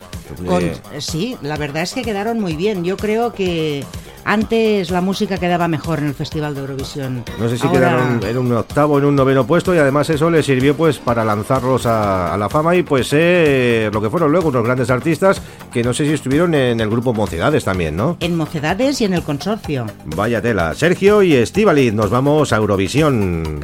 Con- 0.47 0.63
Eh, 0.65 0.75
sí, 0.99 1.37
la 1.43 1.57
verdad 1.57 1.83
es 1.83 1.93
que 1.93 2.03
quedaron 2.03 2.41
muy 2.41 2.57
bien. 2.57 2.83
Yo 2.85 2.97
creo 2.97 3.33
que 3.33 3.85
antes 4.25 4.91
la 4.91 5.01
música 5.01 5.39
quedaba 5.39 5.69
mejor 5.69 5.99
en 6.01 6.07
el 6.07 6.15
Festival 6.15 6.55
de 6.55 6.61
Eurovisión. 6.61 7.25
no 7.39 7.49
sé 7.49 7.57
si 7.59 7.67
Ahora- 7.67 7.79
quedaron 7.81 8.23
en 8.25 8.39
un 8.39 8.53
octavo, 8.53 8.99
en 8.99 9.05
un 9.05 9.17
noveno 9.17 9.47
puesto 9.47 9.75
y 9.75 9.79
además 9.79 10.11
eso 10.11 10.31
les 10.31 10.47
sirvió 10.47 10.77
pues 10.77 10.99
para 10.99 11.25
lanzarlos 11.25 11.87
a, 11.87 12.33
a 12.35 12.37
la 12.39 12.49
fama 12.49 12.75
y 12.77 12.83
pues 12.83 13.09
eh, 13.13 13.91
lo 13.93 14.01
que 14.01 14.11
fueron 14.11 14.31
luego 14.33 14.49
unos 14.49 14.65
grandes 14.65 14.91
artistas 14.91 15.41
que 15.73 15.83
no 15.83 15.93
sé 15.95 16.05
si 16.07 16.13
estuvieron 16.13 16.55
en 16.55 16.81
el 16.81 16.91
grupo 16.91 17.13
Mocedades 17.13 17.65
también, 17.65 17.97
¿no? 17.97 18.17
En 18.21 18.37
Mocedades 18.37 19.01
y 19.01 19.05
en 19.05 19.15
el 19.15 19.23
Consorcio. 19.23 19.87
Vaya 20.05 20.41
tela. 20.43 20.75
Sergio 20.75 21.23
y 21.23 21.35
Estíbaliz, 21.35 21.93
nos 21.93 22.11
vamos 22.11 22.53
a 22.53 22.57
Eurovisión. 22.57 23.61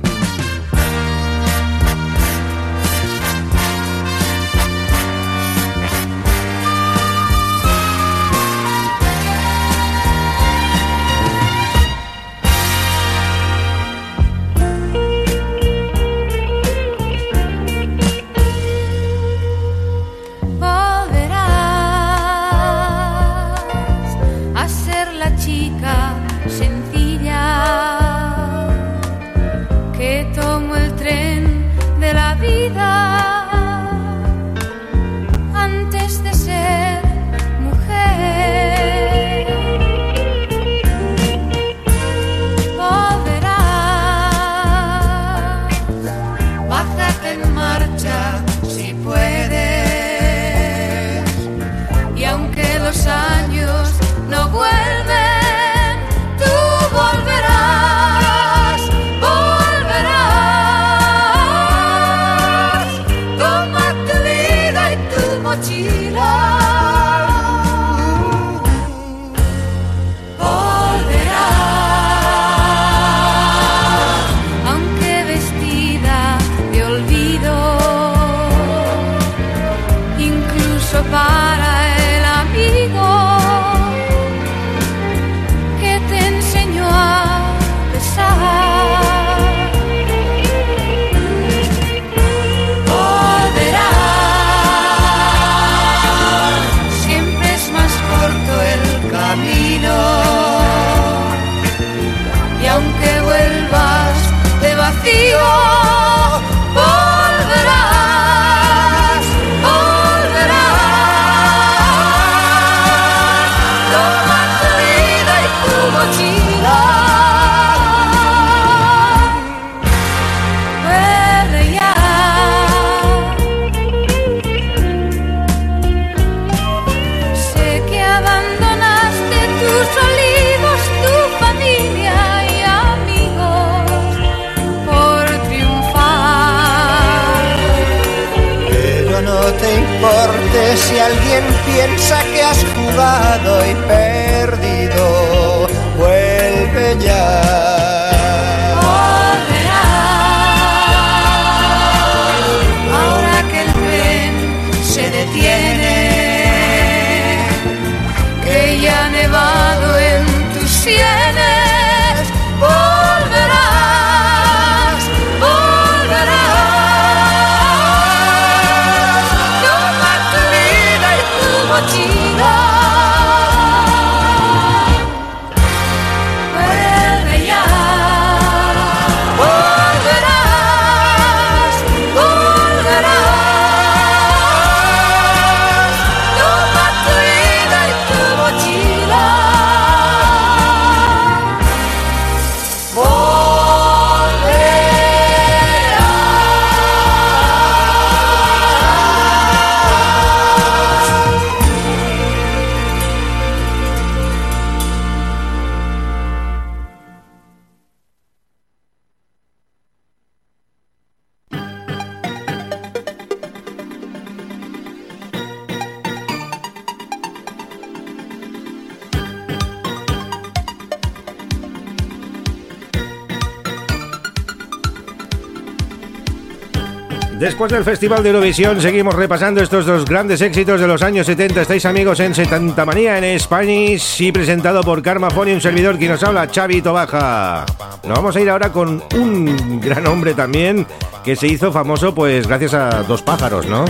Después 227.57 227.73
del 227.73 227.85
Festival 227.85 228.23
de 228.23 228.29
Eurovisión 228.29 228.83
seguimos 228.83 229.15
repasando 229.15 229.63
estos 229.63 229.87
dos 229.87 230.05
grandes 230.05 230.43
éxitos 230.43 230.79
de 230.79 230.87
los 230.87 231.01
años 231.03 231.25
70. 231.25 231.63
Estáis 231.63 231.87
amigos 231.87 232.21
en 232.21 232.35
70 232.35 232.85
Manía 232.85 233.17
en 233.17 233.41
Spanish 233.41 234.21
y 234.21 234.31
presentado 234.31 234.83
por 234.83 235.01
Karma 235.01 235.31
Foni, 235.31 235.53
un 235.53 235.63
servidor 235.63 235.99
que 235.99 236.07
nos 236.07 236.23
habla, 236.23 236.51
Xavi 236.55 236.83
Tobaja. 236.83 237.65
Nos 238.05 238.15
vamos 238.15 238.37
a 238.37 238.41
ir 238.43 238.51
ahora 238.51 238.71
con 238.71 239.03
un 239.15 239.81
gran 239.81 240.07
hombre 240.07 240.35
también 240.35 240.87
que 241.25 241.35
se 241.35 241.47
hizo 241.47 241.73
famoso 241.73 242.15
pues 242.15 242.47
gracias 242.47 242.75
a 242.75 243.03
dos 243.05 243.23
pájaros, 243.23 243.65
¿no? 243.65 243.87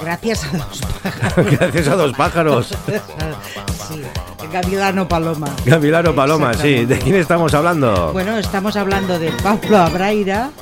Gracias 0.00 0.44
a 0.44 0.56
dos 0.56 0.80
pájaros. 1.02 1.50
gracias 1.58 1.88
a 1.88 1.96
dos 1.96 2.12
pájaros. 2.12 2.68
sí, 3.88 4.02
Gavilano 4.52 5.08
Paloma. 5.08 5.48
Gavilano 5.66 6.14
Paloma, 6.14 6.54
sí. 6.54 6.86
¿De 6.86 6.96
quién 6.96 7.16
estamos 7.16 7.52
hablando? 7.54 8.12
Bueno, 8.12 8.38
estamos 8.38 8.76
hablando 8.76 9.18
de 9.18 9.32
Pablo 9.42 9.78
Abraira 9.78 10.52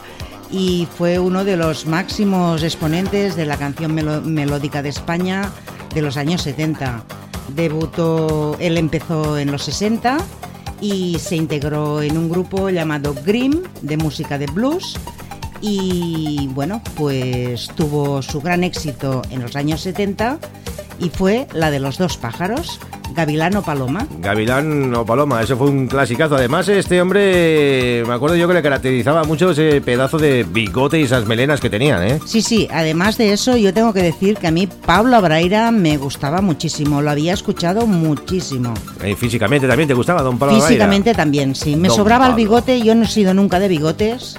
y 0.52 0.86
fue 0.96 1.18
uno 1.18 1.44
de 1.44 1.56
los 1.56 1.86
máximos 1.86 2.62
exponentes 2.62 3.34
de 3.34 3.46
la 3.46 3.56
canción 3.56 3.94
melódica 3.94 4.82
de 4.82 4.90
España 4.90 5.50
de 5.94 6.02
los 6.02 6.16
años 6.16 6.42
70. 6.42 7.04
Debutó, 7.56 8.56
él 8.60 8.76
empezó 8.76 9.38
en 9.38 9.50
los 9.50 9.62
60 9.64 10.18
y 10.80 11.18
se 11.18 11.36
integró 11.36 12.02
en 12.02 12.18
un 12.18 12.28
grupo 12.28 12.68
llamado 12.68 13.14
Grimm 13.24 13.62
de 13.80 13.96
música 13.96 14.36
de 14.36 14.46
blues 14.46 14.96
y 15.62 16.48
bueno, 16.48 16.82
pues 16.96 17.68
tuvo 17.74 18.20
su 18.20 18.40
gran 18.40 18.62
éxito 18.64 19.22
en 19.30 19.40
los 19.40 19.56
años 19.56 19.80
70 19.80 20.38
y 20.98 21.08
fue 21.08 21.46
la 21.52 21.70
de 21.70 21.80
los 21.80 21.98
dos 21.98 22.16
pájaros, 22.16 22.78
Gavilano 23.12 23.62
Paloma. 23.62 24.06
Gavilán 24.18 24.94
o 24.94 25.04
Paloma, 25.04 25.42
eso 25.42 25.56
fue 25.56 25.68
un 25.68 25.86
clasicazo. 25.86 26.36
Además, 26.36 26.68
este 26.68 27.00
hombre, 27.00 28.04
me 28.06 28.14
acuerdo 28.14 28.36
yo 28.36 28.48
que 28.48 28.54
le 28.54 28.62
caracterizaba 28.62 29.24
mucho 29.24 29.50
ese 29.50 29.80
pedazo 29.80 30.18
de 30.18 30.44
bigote 30.44 31.00
y 31.00 31.04
esas 31.04 31.26
melenas 31.26 31.60
que 31.60 31.70
tenían, 31.70 32.02
¿eh? 32.06 32.20
Sí, 32.24 32.42
sí, 32.42 32.68
además 32.72 33.18
de 33.18 33.32
eso 33.32 33.56
yo 33.56 33.72
tengo 33.72 33.92
que 33.92 34.02
decir 34.02 34.36
que 34.36 34.46
a 34.46 34.50
mí 34.50 34.66
Pablo 34.66 35.16
Abraira 35.16 35.70
me 35.70 35.96
gustaba 35.96 36.40
muchísimo, 36.40 37.02
lo 37.02 37.10
había 37.10 37.34
escuchado 37.34 37.86
muchísimo. 37.86 38.74
Y 39.06 39.14
físicamente 39.14 39.66
también 39.66 39.88
te 39.88 39.94
gustaba, 39.94 40.22
don 40.22 40.38
Pablo 40.38 40.60
Físicamente 40.60 41.14
también, 41.14 41.54
sí. 41.54 41.76
Me 41.76 41.88
Don 41.88 41.96
sobraba 41.96 42.28
el 42.28 42.34
bigote, 42.34 42.80
yo 42.82 42.94
no 42.94 43.04
he 43.04 43.08
sido 43.08 43.34
nunca 43.34 43.58
de 43.58 43.68
bigotes, 43.68 44.36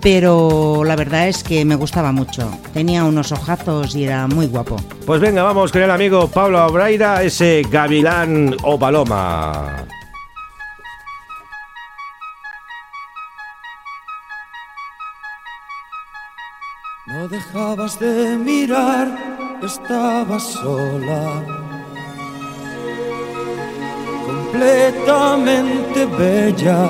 pero 0.00 0.82
la 0.84 0.96
verdad 0.96 1.28
es 1.28 1.42
que 1.42 1.64
me 1.64 1.74
gustaba 1.74 2.12
mucho. 2.12 2.50
Tenía 2.72 3.04
unos 3.04 3.32
ojazos 3.32 3.94
y 3.94 4.04
era 4.04 4.26
muy 4.26 4.46
guapo. 4.46 4.76
Pues 5.06 5.20
venga, 5.20 5.42
vamos 5.42 5.72
con 5.72 5.82
el 5.82 5.90
amigo 5.90 6.28
Pablo 6.28 6.58
Abraira, 6.58 7.22
ese 7.22 7.62
Gavilán 7.70 8.56
o 8.62 8.78
Paloma. 8.78 9.86
No 17.06 17.26
dejabas 17.26 17.98
de 17.98 18.36
mirar, 18.36 19.08
estabas 19.62 20.44
sola. 20.44 21.44
Completamente 24.26 26.06
bella, 26.06 26.88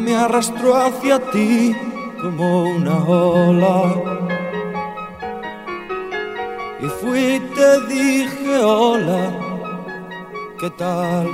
me 0.00 0.16
arrastró 0.16 0.76
hacia 0.76 1.18
ti 1.30 1.76
como 2.20 2.64
una 2.64 2.96
ola. 3.04 3.94
Y 6.80 6.86
fui 7.00 7.36
y 7.36 7.40
te 7.40 7.86
dije 7.86 8.58
hola, 8.64 9.30
¿qué 10.58 10.70
tal? 10.70 11.28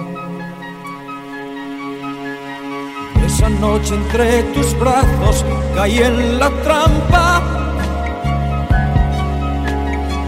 Esa 3.25 3.49
noche 3.49 3.95
entre 3.95 4.43
tus 4.55 4.79
brazos 4.79 5.45
caí 5.75 5.99
en 5.99 6.39
la 6.39 6.51
trampa. 6.65 7.43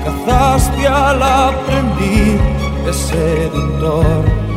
Cazaste 0.05 0.87
al 0.87 1.23
aprendiz 1.23 2.41
de 2.85 2.93
seductor. 2.93 4.48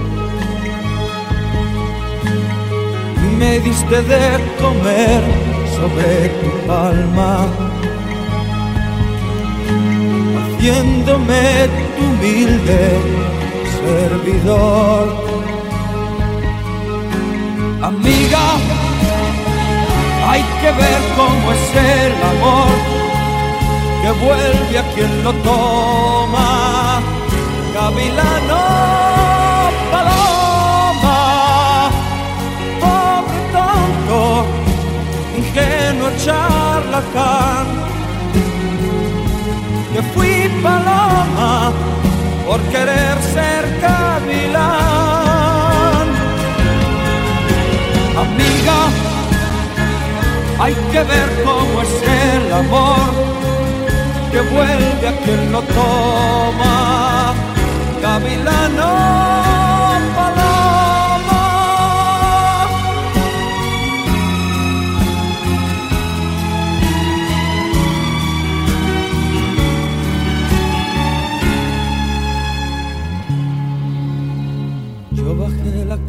Me 3.41 3.59
diste 3.59 3.97
de 4.11 4.25
comer 4.61 5.21
sobre 5.75 6.11
tu 6.39 6.49
palma. 6.67 7.33
Haciéndome 10.39 11.43
tu 11.95 12.03
humilde 12.09 12.81
servidor. 13.81 15.05
Amiga, 17.89 18.45
hay 20.29 20.43
que 20.59 20.69
ver 20.81 21.01
cómo 21.19 21.45
es 21.57 21.65
el 21.97 22.13
amor 22.33 22.73
que 24.01 24.11
vuelve 24.25 24.75
a 24.83 24.85
quien 24.93 25.11
lo 25.25 25.33
toma. 25.49 27.01
Gavilano, 27.73 29.00
Fui 40.13 40.49
paloma 40.63 41.71
por 42.45 42.59
querer 42.73 43.17
ser 43.33 43.63
gavilán. 43.81 44.71
Amiga, 48.25 48.79
hay 50.59 50.73
que 50.91 51.03
ver 51.03 51.29
cómo 51.45 51.81
es 51.81 51.93
el 52.03 52.53
amor 52.53 53.11
que 54.31 54.41
vuelve 54.41 55.07
a 55.07 55.13
quien 55.23 55.51
lo 55.51 55.61
toma. 55.61 57.33
Gavilano, 58.01 58.93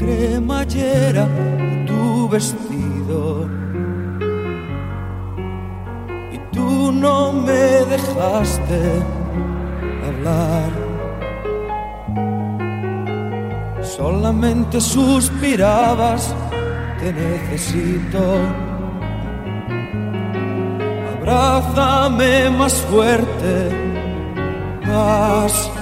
cremallera 0.02 1.26
tu 1.86 2.28
vestido 2.28 3.48
y 6.32 6.38
tú 6.52 6.92
no 6.92 7.32
me 7.32 7.64
dejaste 7.94 8.80
hablar. 10.08 10.70
Solamente 13.82 14.80
suspirabas, 14.80 16.34
te 16.98 17.12
necesito. 17.12 18.22
Abrázame 21.18 22.50
más 22.50 22.74
fuerte, 22.90 23.70
más. 24.86 25.81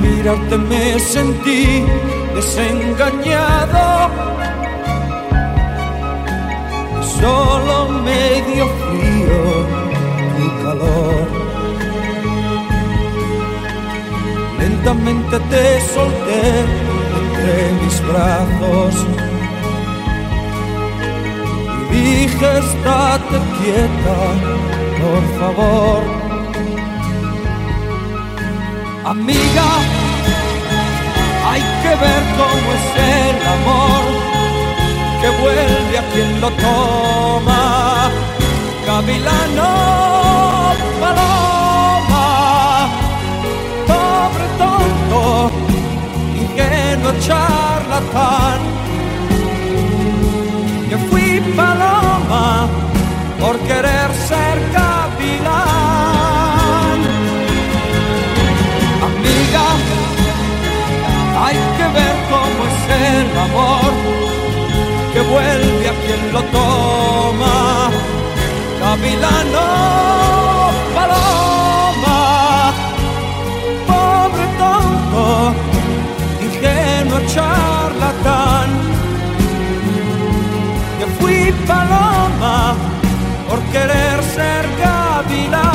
Mirarte 0.00 0.56
me 0.58 0.98
sentí 0.98 1.84
desengañado. 2.34 4.10
Solo 7.20 7.88
me 8.04 8.42
dio 8.48 8.66
frío 8.82 9.42
tu 10.36 10.62
calor. 10.62 11.26
Lentamente 14.58 15.38
te 15.50 15.80
solté 15.94 16.42
entre 17.20 17.72
mis 17.80 17.96
brazos. 18.08 19.06
Y 21.90 21.96
dije, 21.96 22.58
estate 22.58 23.36
quieta, 23.58 24.18
por 25.00 25.22
favor. 25.40 26.17
Amiga, 29.08 29.68
hay 31.50 31.62
que 31.82 31.88
ver 31.88 32.22
cómo 32.36 32.66
es 32.76 32.86
el 33.16 33.36
amor 33.56 34.04
que 35.22 35.30
vuelve 35.40 35.98
a 35.98 36.02
quien 36.12 36.40
lo 36.42 36.50
toma. 36.50 38.10
Gavilano, 38.86 39.70
paloma, 41.00 42.26
pobre 43.86 44.46
tonto, 44.58 45.50
ingenuo 46.36 47.12
charlatán. 47.18 48.67
Amor 63.50 63.92
que 65.12 65.20
vuelve 65.20 65.88
a 65.88 65.94
quien 66.04 66.32
lo 66.32 66.42
toma. 66.44 67.90
Gavilano, 68.80 69.68
paloma, 70.94 72.72
pobre 73.86 74.46
tonto, 74.62 75.54
ingenuo 76.44 77.20
charlatán. 77.32 78.70
Que 80.98 81.06
fui 81.18 81.52
paloma 81.66 82.74
por 83.48 83.60
querer 83.72 84.22
ser 84.34 84.64
gavilán. 84.84 85.68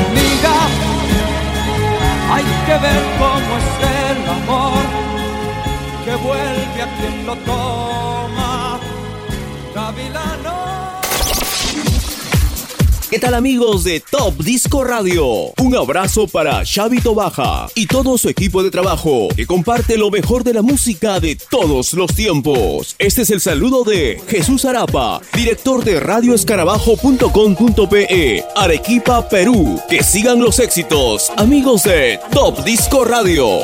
Amiga, 0.00 0.56
hay 2.32 2.44
que 2.66 2.76
ver 2.86 3.02
cómo 3.18 3.50
es 3.58 3.73
que 6.24 6.26
vuelve 6.26 6.82
a 6.82 6.98
quien 6.98 7.26
lo 7.26 7.36
toma. 7.36 8.80
Gavilano. 9.74 10.54
¿Qué 13.10 13.18
tal 13.20 13.34
amigos 13.34 13.84
de 13.84 14.00
Top 14.00 14.42
Disco 14.42 14.82
Radio? 14.82 15.52
Un 15.58 15.76
abrazo 15.76 16.26
para 16.26 16.64
Xavi 16.64 17.00
Baja 17.14 17.68
y 17.74 17.86
todo 17.86 18.16
su 18.18 18.28
equipo 18.28 18.64
de 18.64 18.72
trabajo 18.72 19.28
que 19.36 19.46
comparte 19.46 19.96
lo 19.96 20.10
mejor 20.10 20.42
de 20.42 20.54
la 20.54 20.62
música 20.62 21.20
de 21.20 21.36
todos 21.36 21.94
los 21.94 22.12
tiempos. 22.12 22.96
Este 22.98 23.22
es 23.22 23.30
el 23.30 23.40
saludo 23.40 23.84
de 23.84 24.20
Jesús 24.26 24.64
Arapa, 24.64 25.20
director 25.32 25.84
de 25.84 26.00
radioescarabajo.com.pe, 26.00 28.44
Arequipa, 28.56 29.28
Perú. 29.28 29.80
Que 29.88 30.02
sigan 30.02 30.40
los 30.40 30.58
éxitos, 30.58 31.30
amigos 31.36 31.84
de 31.84 32.18
Top 32.32 32.64
Disco 32.64 33.04
Radio. 33.04 33.60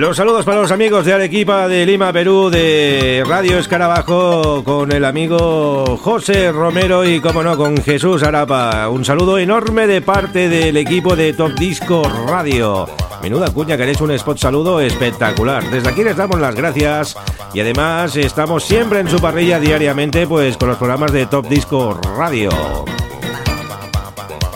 Los 0.00 0.16
saludos 0.16 0.46
para 0.46 0.62
los 0.62 0.72
amigos 0.72 1.04
de 1.04 1.12
Arequipa, 1.12 1.68
de 1.68 1.84
Lima, 1.84 2.10
Perú, 2.10 2.48
de 2.48 3.22
Radio 3.28 3.58
Escarabajo, 3.58 4.64
con 4.64 4.90
el 4.92 5.04
amigo 5.04 5.98
José 5.98 6.50
Romero 6.52 7.04
y, 7.04 7.20
como 7.20 7.42
no, 7.42 7.54
con 7.54 7.76
Jesús 7.76 8.22
Arapa. 8.22 8.88
Un 8.88 9.04
saludo 9.04 9.36
enorme 9.36 9.86
de 9.86 10.00
parte 10.00 10.48
del 10.48 10.78
equipo 10.78 11.16
de 11.16 11.34
Top 11.34 11.52
Disco 11.52 12.02
Radio. 12.26 12.86
Menuda 13.20 13.52
cuña 13.52 13.76
que 13.76 13.82
eres 13.82 14.00
un 14.00 14.12
spot 14.12 14.38
saludo 14.38 14.80
espectacular. 14.80 15.70
Desde 15.70 15.90
aquí 15.90 16.02
les 16.02 16.16
damos 16.16 16.40
las 16.40 16.54
gracias 16.54 17.14
y 17.52 17.60
además 17.60 18.16
estamos 18.16 18.64
siempre 18.64 19.00
en 19.00 19.08
su 19.10 19.20
parrilla 19.20 19.60
diariamente 19.60 20.26
pues 20.26 20.56
con 20.56 20.70
los 20.70 20.78
programas 20.78 21.12
de 21.12 21.26
Top 21.26 21.46
Disco 21.46 22.00
Radio. 22.16 22.48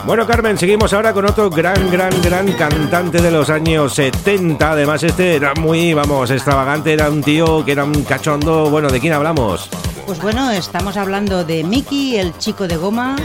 Bueno, 0.06 0.26
Carmen, 0.26 0.58
seguimos 0.58 0.92
ahora 0.92 1.14
con 1.14 1.24
otro 1.24 1.48
gran, 1.48 1.90
gran, 1.90 2.20
gran 2.20 2.52
cantante 2.52 3.22
de 3.22 3.30
los 3.30 3.48
años 3.48 3.94
70. 3.94 4.72
Además, 4.72 5.02
este 5.02 5.36
era 5.36 5.54
muy, 5.54 5.94
vamos, 5.94 6.30
extravagante. 6.30 6.92
Era 6.92 7.08
un 7.08 7.22
tío 7.22 7.64
que 7.64 7.72
era 7.72 7.84
un 7.84 8.04
cachondo. 8.04 8.68
Bueno, 8.68 8.90
¿de 8.90 9.00
quién 9.00 9.14
hablamos? 9.14 9.70
Pues 10.04 10.20
bueno, 10.20 10.50
estamos 10.50 10.98
hablando 10.98 11.42
de 11.42 11.64
Mickey, 11.64 12.18
el 12.18 12.36
chico 12.36 12.68
de 12.68 12.76
goma, 12.76 13.16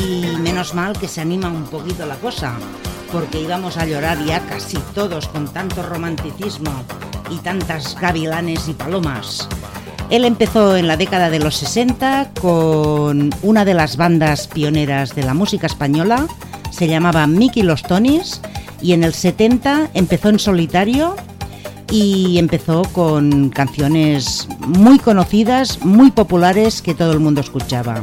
y 0.00 0.36
menos 0.38 0.74
mal 0.74 0.96
que 0.96 1.08
se 1.08 1.20
anima 1.20 1.48
un 1.48 1.64
poquito 1.64 2.06
la 2.06 2.14
cosa, 2.14 2.54
porque 3.10 3.40
íbamos 3.40 3.76
a 3.76 3.86
llorar 3.86 4.24
ya 4.24 4.38
casi 4.46 4.78
todos 4.94 5.26
con 5.26 5.48
tanto 5.48 5.82
romanticismo 5.82 6.84
y 7.30 7.38
tantas 7.38 8.00
gavilanes 8.00 8.68
y 8.68 8.74
palomas. 8.74 9.48
Él 10.10 10.24
empezó 10.24 10.76
en 10.76 10.86
la 10.86 10.96
década 10.96 11.28
de 11.28 11.38
los 11.38 11.56
60 11.56 12.30
con 12.40 13.30
una 13.42 13.64
de 13.64 13.74
las 13.74 13.96
bandas 13.96 14.48
pioneras 14.48 15.14
de 15.14 15.22
la 15.22 15.34
música 15.34 15.66
española, 15.66 16.26
se 16.70 16.88
llamaba 16.88 17.26
Mickey 17.26 17.62
Los 17.62 17.82
Tonys, 17.82 18.40
y 18.80 18.92
en 18.92 19.04
el 19.04 19.12
70 19.12 19.90
empezó 19.94 20.30
en 20.30 20.38
solitario 20.38 21.14
y 21.90 22.38
empezó 22.38 22.82
con 22.92 23.50
canciones 23.50 24.48
muy 24.60 24.98
conocidas, 24.98 25.84
muy 25.84 26.10
populares 26.10 26.80
que 26.80 26.94
todo 26.94 27.12
el 27.12 27.20
mundo 27.20 27.40
escuchaba. 27.40 28.02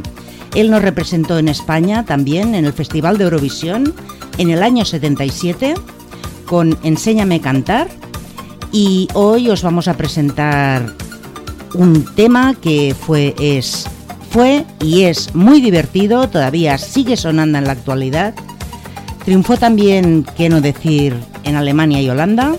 Él 0.53 0.72
nos 0.72 0.82
representó 0.82 1.38
en 1.38 1.49
España 1.49 2.06
también 2.06 2.56
en 2.56 2.66
el 2.66 2.74
Festival 2.74 3.18
de 3.18 3.26
Eurovisión 3.26 3.93
en 4.38 4.49
el 4.49 4.64
año 4.64 4.86
77 4.86 5.76
con 6.45 6.78
Enséñame 6.84 7.36
a 7.36 7.41
cantar 7.41 7.88
y 8.72 9.08
hoy 9.14 9.49
os 9.49 9.64
vamos 9.64 9.88
a 9.88 9.95
presentar 9.95 10.93
un 11.78 12.05
tema 12.15 12.55
que 12.59 12.95
fue 12.97 13.36
es 13.39 13.88
fue 14.30 14.65
y 14.82 15.03
es 15.03 15.34
muy 15.34 15.61
divertido, 15.61 16.28
todavía 16.28 16.78
sigue 16.78 17.15
sonando 17.15 17.57
en 17.57 17.65
la 17.65 17.71
actualidad. 17.71 18.34
Triunfó 19.23 19.57
también, 19.57 20.26
qué 20.36 20.49
no 20.49 20.61
decir, 20.61 21.15
en 21.43 21.55
Alemania 21.55 22.01
y 22.01 22.09
Holanda 22.09 22.57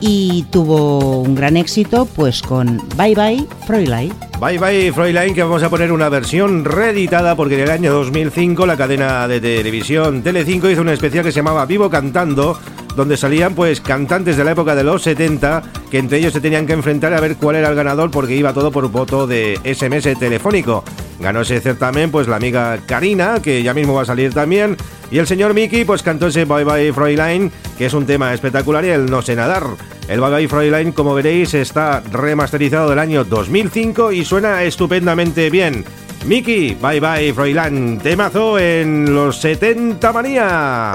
y 0.00 0.44
tuvo 0.50 1.20
un 1.22 1.34
gran 1.34 1.56
éxito 1.56 2.06
pues 2.06 2.42
con 2.42 2.82
Bye 2.96 3.14
Bye 3.14 3.46
Fräulein. 3.66 4.12
Bye 4.40 4.58
Bye 4.58 4.92
Fräulein, 4.92 5.34
que 5.34 5.42
vamos 5.42 5.62
a 5.62 5.70
poner 5.70 5.92
una 5.92 6.08
versión 6.08 6.64
reeditada 6.64 7.36
porque 7.36 7.54
en 7.54 7.60
el 7.60 7.70
año 7.70 7.92
2005 7.92 8.66
la 8.66 8.76
cadena 8.76 9.28
de 9.28 9.40
televisión 9.40 10.22
Telecinco 10.22 10.68
hizo 10.68 10.80
un 10.82 10.88
especial 10.88 11.24
que 11.24 11.32
se 11.32 11.36
llamaba 11.36 11.66
Vivo 11.66 11.88
Cantando 11.88 12.58
donde 12.96 13.16
salían 13.16 13.54
pues 13.54 13.80
cantantes 13.80 14.36
de 14.36 14.44
la 14.44 14.52
época 14.52 14.74
de 14.74 14.84
los 14.84 15.02
70 15.02 15.62
que 15.90 15.98
entre 15.98 16.18
ellos 16.18 16.32
se 16.32 16.40
tenían 16.40 16.66
que 16.66 16.72
enfrentar 16.72 17.12
a 17.14 17.20
ver 17.20 17.36
cuál 17.36 17.56
era 17.56 17.68
el 17.68 17.74
ganador 17.74 18.10
porque 18.10 18.36
iba 18.36 18.52
todo 18.52 18.70
por 18.70 18.88
voto 18.88 19.26
de 19.26 19.58
SMS 19.64 20.18
telefónico. 20.18 20.84
Ganó 21.20 21.42
ese 21.42 21.60
certamen 21.60 22.10
pues 22.10 22.28
la 22.28 22.36
amiga 22.36 22.78
Karina, 22.86 23.40
que 23.42 23.62
ya 23.62 23.74
mismo 23.74 23.94
va 23.94 24.02
a 24.02 24.06
salir 24.06 24.32
también, 24.32 24.76
y 25.10 25.18
el 25.18 25.26
señor 25.26 25.54
Mickey 25.54 25.84
pues 25.84 26.02
cantó 26.02 26.26
ese 26.26 26.44
Bye 26.44 26.64
Bye 26.64 26.92
Fräulein, 26.92 27.52
que 27.78 27.86
es 27.86 27.94
un 27.94 28.06
tema 28.06 28.34
espectacular 28.34 28.84
y 28.84 28.88
el 28.88 29.06
no 29.06 29.22
sé 29.22 29.36
nadar. 29.36 29.64
El 30.08 30.20
Bye 30.20 30.30
Bye 30.30 30.48
Fräulein, 30.48 30.92
como 30.92 31.14
veréis, 31.14 31.54
está 31.54 32.02
remasterizado 32.12 32.90
del 32.90 32.98
año 32.98 33.24
2005 33.24 34.12
y 34.12 34.24
suena 34.24 34.62
estupendamente 34.64 35.50
bien. 35.50 35.84
Mickey, 36.26 36.76
Bye 36.80 37.00
Bye 37.00 37.32
Fräulein, 37.32 37.98
temazo 37.98 38.58
en 38.58 39.14
los 39.14 39.40
70 39.40 40.12
manía. 40.12 40.94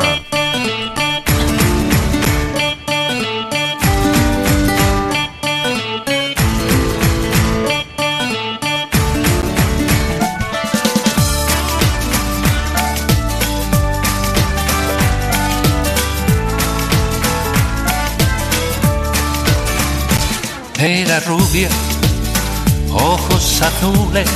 Era 20.91 21.19
rubia, 21.19 21.69
ojos 22.91 23.61
azules, 23.61 24.27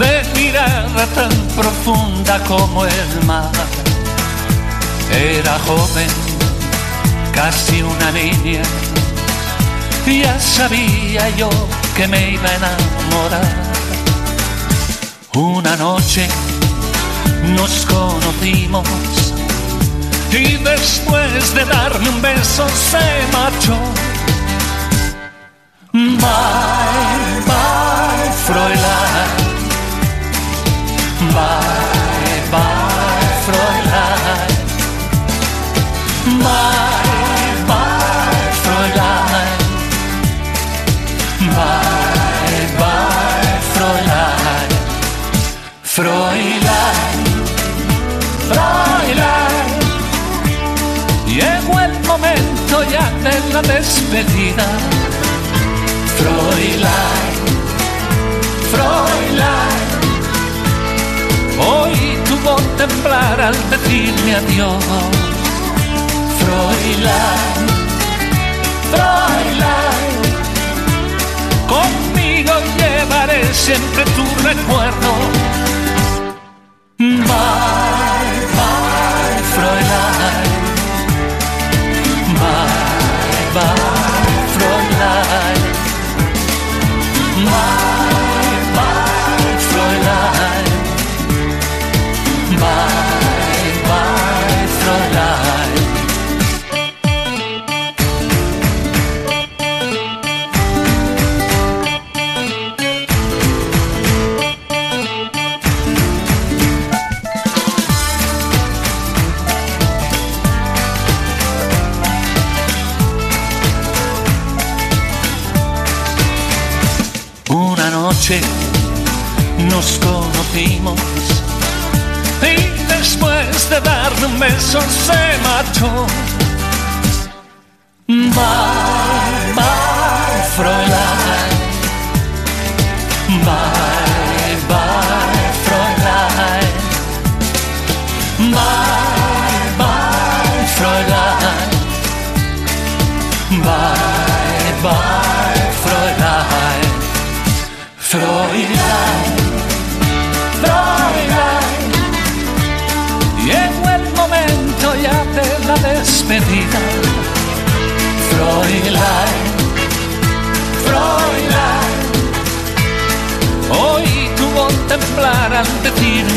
de 0.00 0.22
mirada 0.34 1.06
tan 1.14 1.30
profunda 1.54 2.40
como 2.40 2.84
el 2.84 3.24
mar. 3.24 3.52
Era 5.12 5.60
joven, 5.60 6.08
casi 7.32 7.82
una 7.82 8.10
niña, 8.10 8.62
ya 10.06 10.40
sabía 10.40 11.30
yo 11.36 11.50
que 11.94 12.08
me 12.08 12.32
iba 12.32 12.48
a 12.48 12.56
enamorar. 12.56 13.54
Una 15.34 15.76
noche 15.76 16.26
nos 17.54 17.86
conocimos 17.86 18.88
y 20.32 20.56
después 20.56 21.54
de 21.54 21.64
darme 21.64 22.08
un 22.08 22.20
beso 22.20 22.66
se 22.90 23.32
marchó. 23.32 24.05
Bye, 25.96 26.12
bye, 27.46 28.30
Fräulein. 28.44 29.30
Bye, 31.32 32.36
bye, 32.52 33.28
Fräulein. 33.46 34.50
Bye, 36.44 37.52
bye, 37.66 38.44
Fräulein. 38.62 39.56
Bye, 41.56 42.66
bye, 42.76 43.56
Fräulein. 43.72 44.68
Fräulein, 45.82 46.62
Fräulein. 48.50 49.68
Llegó 51.26 51.74
el 51.80 51.94
momento 52.06 52.84
ya 52.92 53.10
de 53.24 53.34
la 53.54 53.62
despedida. 53.62 54.95
Fräulein, 56.26 57.34
Fräulein, 58.72 59.88
hoy 61.58 62.18
tu 62.24 62.36
voz 62.38 62.62
temblar 62.76 63.40
al 63.40 63.54
decirme 63.70 64.34
adiós. 64.34 64.84
Fräulein, 66.40 67.66
Fräulein, 68.90 70.16
conmigo 71.68 72.54
llevaré 72.76 73.54
siempre 73.54 74.04
tu 74.16 74.24
recuerdo. 74.42 75.56
noche 76.98 78.05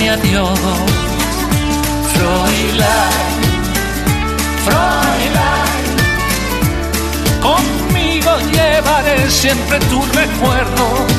adiós. 0.09 0.59
Fräulein. 2.13 3.39
Fräulein. 4.65 5.85
Conmigo 7.41 8.31
llevaré 8.51 9.29
siempre 9.29 9.79
tu 9.89 10.01
recuerdo. 10.13 11.18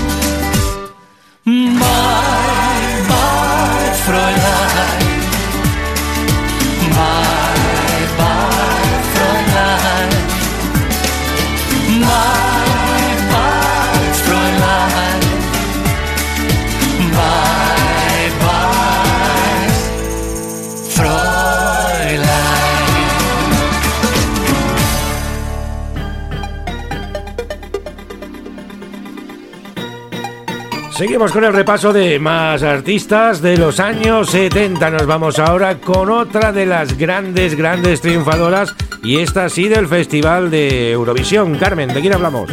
Seguimos 31.01 31.33
con 31.33 31.45
el 31.45 31.55
repaso 31.55 31.95
de 31.95 32.19
más 32.19 32.63
artistas 32.63 33.41
de 33.41 33.57
los 33.57 33.81
años 33.81 34.29
70. 34.29 34.91
Nos 34.91 35.07
vamos 35.07 35.39
ahora 35.39 35.81
con 35.81 36.11
otra 36.11 36.53
de 36.53 36.67
las 36.67 36.99
grandes, 36.99 37.55
grandes 37.55 38.03
triunfadoras 38.03 38.75
y 39.03 39.19
esta 39.21 39.49
sí 39.49 39.67
del 39.67 39.89
Festival 39.89 40.51
de 40.51 40.93
Eurovisión. 40.93 41.57
Carmen, 41.57 41.95
¿de 41.95 42.03
quién 42.03 42.13
hablamos? 42.13 42.51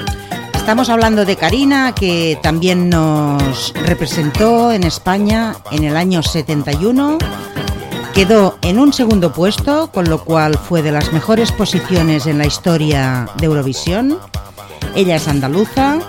Estamos 0.53 0.89
hablando 0.89 1.25
de 1.25 1.35
Karina, 1.35 1.93
que 1.93 2.39
también 2.41 2.89
nos 2.89 3.73
representó 3.85 4.71
en 4.71 4.83
España 4.83 5.53
en 5.71 5.83
el 5.83 5.97
año 5.97 6.23
71. 6.23 7.17
Quedó 8.13 8.59
en 8.61 8.79
un 8.79 8.93
segundo 8.93 9.33
puesto, 9.33 9.91
con 9.91 10.09
lo 10.09 10.23
cual 10.23 10.57
fue 10.57 10.81
de 10.81 10.93
las 10.93 11.11
mejores 11.11 11.51
posiciones 11.51 12.27
en 12.27 12.37
la 12.37 12.45
historia 12.45 13.27
de 13.39 13.47
Eurovisión. 13.47 14.17
Ella 14.95 15.17
es 15.17 15.27
andaluza, 15.27 15.99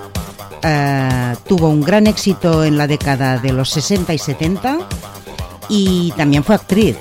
eh, 0.63 1.35
tuvo 1.47 1.69
un 1.69 1.81
gran 1.81 2.07
éxito 2.07 2.65
en 2.65 2.79
la 2.79 2.87
década 2.87 3.39
de 3.39 3.53
los 3.53 3.71
60 3.71 4.15
y 4.15 4.19
70 4.19 4.79
y 5.69 6.13
también 6.17 6.45
fue 6.45 6.55
actriz. 6.55 6.97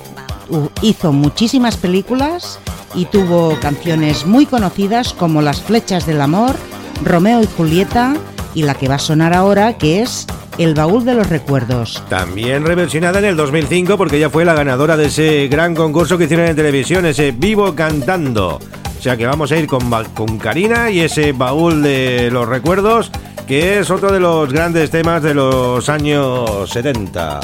Hizo 0.82 1.12
muchísimas 1.12 1.76
películas 1.76 2.58
y 2.94 3.04
tuvo 3.06 3.58
canciones 3.60 4.26
muy 4.26 4.46
conocidas 4.46 5.12
como 5.12 5.42
Las 5.42 5.60
flechas 5.60 6.06
del 6.06 6.20
amor, 6.20 6.56
Romeo 7.04 7.42
y 7.42 7.46
Julieta 7.46 8.14
y 8.54 8.62
la 8.62 8.74
que 8.74 8.88
va 8.88 8.96
a 8.96 8.98
sonar 8.98 9.34
ahora 9.34 9.76
que 9.76 10.02
es 10.02 10.26
El 10.56 10.74
baúl 10.74 11.04
de 11.04 11.14
los 11.14 11.28
recuerdos. 11.28 12.02
También 12.08 12.64
reversionada 12.64 13.18
en 13.18 13.26
el 13.26 13.36
2005 13.36 13.96
porque 13.96 14.16
ella 14.16 14.30
fue 14.30 14.44
la 14.44 14.54
ganadora 14.54 14.96
de 14.96 15.06
ese 15.06 15.48
gran 15.48 15.74
concurso 15.74 16.18
que 16.18 16.24
hicieron 16.24 16.46
en 16.46 16.56
televisión, 16.56 17.06
ese 17.06 17.32
Vivo 17.32 17.74
Cantando. 17.74 18.58
O 18.98 19.00
sea 19.00 19.16
que 19.16 19.26
vamos 19.26 19.52
a 19.52 19.56
ir 19.56 19.68
con, 19.68 19.88
con 20.14 20.38
Karina 20.38 20.90
y 20.90 21.00
ese 21.00 21.32
baúl 21.32 21.82
de 21.82 22.30
los 22.32 22.48
recuerdos, 22.48 23.12
que 23.46 23.78
es 23.78 23.90
otro 23.90 24.10
de 24.10 24.18
los 24.18 24.52
grandes 24.52 24.90
temas 24.90 25.22
de 25.22 25.34
los 25.34 25.88
años 25.88 26.68
70. 26.68 27.38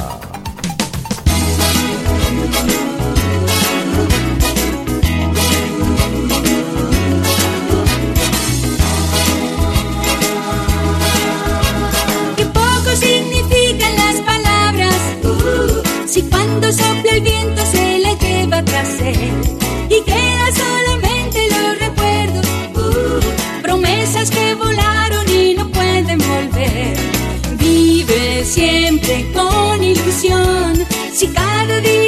Ilusión. 31.15 31.33
Si 31.35 32.04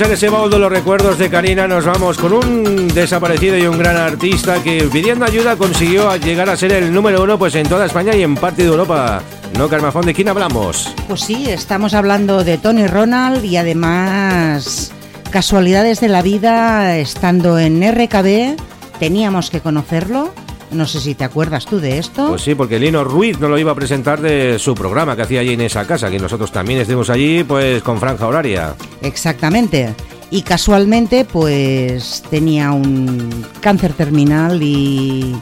escuchar 0.00 0.14
ese 0.14 0.30
baúl 0.30 0.50
de 0.50 0.58
los 0.58 0.72
recuerdos 0.72 1.18
de 1.18 1.28
Karina, 1.28 1.68
nos 1.68 1.84
vamos 1.84 2.16
con 2.16 2.32
un 2.32 2.88
desaparecido 2.88 3.58
y 3.58 3.66
un 3.66 3.76
gran 3.76 3.98
artista 3.98 4.62
que 4.62 4.88
pidiendo 4.90 5.26
ayuda 5.26 5.56
consiguió 5.56 6.16
llegar 6.16 6.48
a 6.48 6.56
ser 6.56 6.72
el 6.72 6.90
número 6.90 7.22
uno 7.22 7.38
pues 7.38 7.54
en 7.54 7.68
toda 7.68 7.84
España 7.84 8.16
y 8.16 8.22
en 8.22 8.34
parte 8.34 8.62
de 8.62 8.68
Europa. 8.68 9.20
¿No, 9.58 9.68
Carmafón? 9.68 10.06
¿De 10.06 10.14
quién 10.14 10.28
hablamos? 10.28 10.94
Pues 11.06 11.20
sí, 11.20 11.50
estamos 11.50 11.92
hablando 11.92 12.44
de 12.44 12.56
Tony 12.56 12.86
Ronald 12.86 13.44
y 13.44 13.58
además 13.58 14.90
casualidades 15.30 16.00
de 16.00 16.08
la 16.08 16.22
vida, 16.22 16.96
estando 16.96 17.58
en 17.58 17.82
RKB, 17.82 18.56
teníamos 18.98 19.50
que 19.50 19.60
conocerlo 19.60 20.32
no 20.72 20.86
sé 20.86 21.00
si 21.00 21.14
te 21.14 21.24
acuerdas 21.24 21.66
tú 21.66 21.80
de 21.80 21.98
esto. 21.98 22.28
Pues 22.28 22.42
sí, 22.42 22.54
porque 22.54 22.78
Lino 22.78 23.04
Ruiz 23.04 23.38
nos 23.38 23.50
lo 23.50 23.58
iba 23.58 23.72
a 23.72 23.74
presentar 23.74 24.20
de 24.20 24.58
su 24.58 24.74
programa 24.74 25.16
que 25.16 25.22
hacía 25.22 25.40
allí 25.40 25.54
en 25.54 25.62
esa 25.62 25.86
casa, 25.86 26.10
que 26.10 26.18
nosotros 26.18 26.52
también 26.52 26.80
estuvimos 26.80 27.10
allí 27.10 27.44
pues 27.44 27.82
con 27.82 27.98
franja 27.98 28.26
horaria. 28.26 28.74
Exactamente. 29.02 29.94
Y 30.30 30.42
casualmente 30.42 31.24
pues 31.24 32.22
tenía 32.30 32.70
un 32.70 33.44
cáncer 33.60 33.94
terminal 33.94 34.62
y 34.62 35.34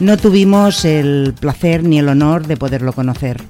no 0.00 0.16
tuvimos 0.18 0.84
el 0.84 1.34
placer 1.38 1.82
ni 1.82 1.98
el 1.98 2.08
honor 2.08 2.46
de 2.46 2.56
poderlo 2.56 2.92
conocer. 2.92 3.42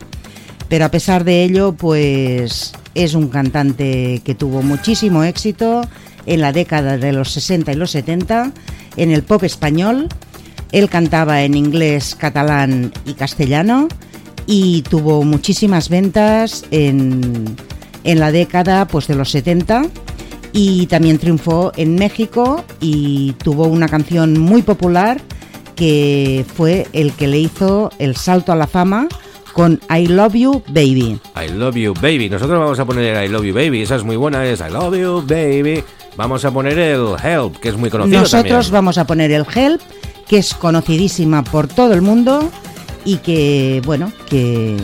Pero 0.68 0.85
a 0.85 0.91
pesar 0.91 1.24
de 1.24 1.43
ello 1.43 1.72
pues 1.72 2.72
es 2.95 3.14
un 3.14 3.28
cantante 3.28 4.22
que 4.24 4.35
tuvo 4.35 4.62
muchísimo 4.62 5.24
éxito 5.24 5.82
en 6.26 6.41
la 6.41 6.53
década 6.53 6.97
de 6.97 7.12
los 7.12 7.32
60 7.32 7.72
y 7.72 7.74
los 7.74 7.91
70 7.91 8.53
en 8.97 9.11
el 9.11 9.24
pop 9.24 9.43
español 9.43 10.09
él 10.74 10.90
cantaba 10.90 11.44
en 11.44 11.54
inglés, 11.54 12.16
catalán 12.18 12.92
y 13.06 13.14
castellano 13.14 13.86
y 14.44 14.82
tuvo 14.82 15.22
muchísimas 15.22 15.88
ventas 15.88 16.64
en, 16.72 17.56
la 18.02 18.32
década 18.32 18.84
pues, 18.88 19.06
de 19.06 19.14
los 19.14 19.30
70 19.30 19.84
y 20.52 20.86
también 20.86 21.18
triunfó 21.18 21.70
en 21.76 21.94
México 21.94 22.64
y 22.80 23.34
tuvo 23.44 23.68
una 23.68 23.88
canción 23.88 24.36
muy 24.36 24.62
popular 24.62 25.20
que 25.76 26.44
fue 26.56 26.88
el 26.92 27.12
que 27.12 27.28
le 27.28 27.38
hizo 27.38 27.90
el 28.00 28.16
salto 28.16 28.50
a 28.50 28.56
la 28.56 28.66
fama 28.66 29.06
con 29.52 29.80
I 29.88 30.08
Love 30.08 30.34
You 30.34 30.62
Baby. 30.70 31.20
I 31.36 31.52
Love 31.52 31.76
You 31.76 31.94
Baby. 31.94 32.28
Nosotros 32.28 32.58
vamos 32.58 32.80
a 32.80 32.84
poner 32.84 33.24
I 33.24 33.28
Love 33.28 33.44
You 33.44 33.54
Baby. 33.54 33.82
Esa 33.82 33.94
es 33.94 34.02
muy 34.02 34.16
buena, 34.16 34.44
es 34.44 34.58
I 34.58 34.72
Love 34.72 34.96
You 34.96 35.24
Baby. 35.24 35.84
Vamos 36.16 36.44
a 36.44 36.50
poner 36.50 36.76
el 36.78 37.14
Help, 37.22 37.58
que 37.58 37.68
es 37.68 37.76
muy 37.76 37.90
conocido. 37.90 38.20
Nosotros 38.20 38.72
vamos 38.72 38.98
a 38.98 39.06
poner 39.06 39.30
el 39.30 39.46
Help 39.54 39.80
que 40.28 40.38
es 40.38 40.54
conocidísima 40.54 41.44
por 41.44 41.68
todo 41.68 41.94
el 41.94 42.02
mundo 42.02 42.50
y 43.04 43.18
que, 43.18 43.82
bueno, 43.84 44.12
que, 44.28 44.76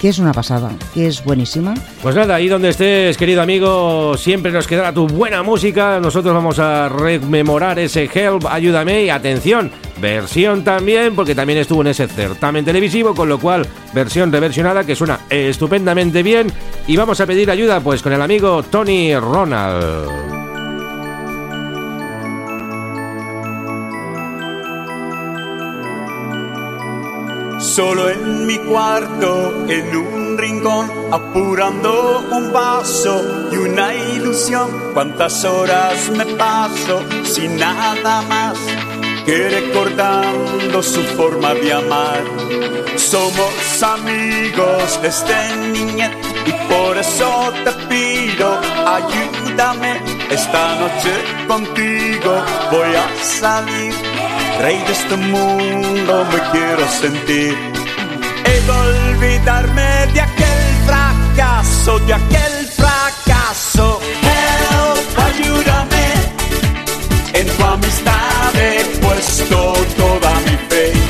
que 0.00 0.10
es 0.10 0.18
una 0.18 0.32
pasada, 0.32 0.70
que 0.92 1.06
es 1.06 1.24
buenísima. 1.24 1.72
Pues 2.02 2.14
nada, 2.14 2.34
ahí 2.34 2.48
donde 2.48 2.68
estés, 2.68 3.16
querido 3.16 3.40
amigo, 3.40 4.16
siempre 4.18 4.52
nos 4.52 4.66
quedará 4.66 4.92
tu 4.92 5.06
buena 5.06 5.42
música. 5.42 5.98
Nosotros 5.98 6.34
vamos 6.34 6.58
a 6.58 6.90
rememorar 6.90 7.78
ese 7.78 8.10
Help, 8.12 8.44
ayúdame 8.46 9.04
y 9.04 9.10
atención, 9.10 9.70
versión 10.00 10.62
también, 10.62 11.14
porque 11.14 11.34
también 11.34 11.60
estuvo 11.60 11.80
en 11.80 11.86
ese 11.86 12.06
certamen 12.06 12.66
televisivo, 12.66 13.14
con 13.14 13.30
lo 13.30 13.38
cual 13.38 13.66
versión 13.94 14.30
reversionada 14.30 14.84
que 14.84 14.94
suena 14.94 15.20
estupendamente 15.30 16.22
bien. 16.22 16.52
Y 16.86 16.96
vamos 16.96 17.20
a 17.22 17.26
pedir 17.26 17.50
ayuda 17.50 17.80
pues 17.80 18.02
con 18.02 18.12
el 18.12 18.20
amigo 18.20 18.62
Tony 18.62 19.16
Ronald. 19.16 20.43
Solo 27.74 28.08
en 28.08 28.46
mi 28.46 28.56
cuarto, 28.58 29.66
en 29.66 29.96
un 29.96 30.38
rincón, 30.38 30.88
apurando 31.10 32.24
un 32.30 32.52
vaso 32.52 33.48
y 33.50 33.56
una 33.56 33.92
ilusión. 33.92 34.92
Cuántas 34.94 35.44
horas 35.44 36.08
me 36.10 36.24
paso 36.36 37.02
sin 37.24 37.56
nada 37.56 38.22
más 38.28 38.56
que 39.26 39.48
recordando 39.48 40.84
su 40.84 41.02
forma 41.16 41.52
de 41.54 41.72
amar. 41.72 42.22
Somos 42.94 43.82
amigos 43.82 45.00
desde 45.02 45.56
niñez 45.72 46.12
y 46.46 46.52
por 46.72 46.96
eso 46.96 47.52
te 47.64 47.72
pido, 47.88 48.56
ayúdame 48.86 50.13
esta 50.30 50.76
noche 50.76 51.12
contigo. 51.46 52.44
Voy 52.70 52.94
a 52.94 53.24
salir 53.24 53.94
rey 54.60 54.78
de 54.86 54.92
este 54.92 55.16
mundo 55.16 56.24
me 56.32 56.40
quiero 56.52 56.88
sentir. 56.88 57.56
He 58.46 58.70
olvidarme 58.70 60.06
de 60.12 60.20
aquel 60.20 60.62
fracaso, 60.86 61.98
de 62.00 62.14
aquel 62.14 62.66
fracaso. 62.76 64.00
Help, 64.22 65.18
ayúdame. 65.28 66.06
En 67.32 67.46
tu 67.46 67.64
amistad 67.64 68.54
he 68.54 68.84
puesto 69.00 69.74
toda 69.96 70.30
mi 70.46 70.56
fe. 70.68 71.03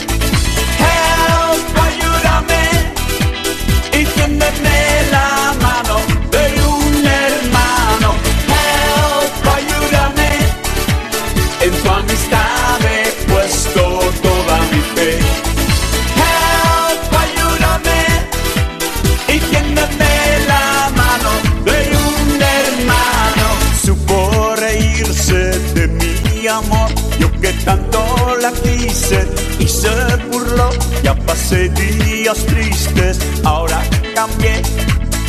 Se 29.85 30.17
burló. 30.31 30.71
Ya 31.03 31.15
pasé 31.15 31.69
días 31.69 32.39
tristes, 32.47 33.19
ahora 33.45 33.83
cambié. 34.15 34.63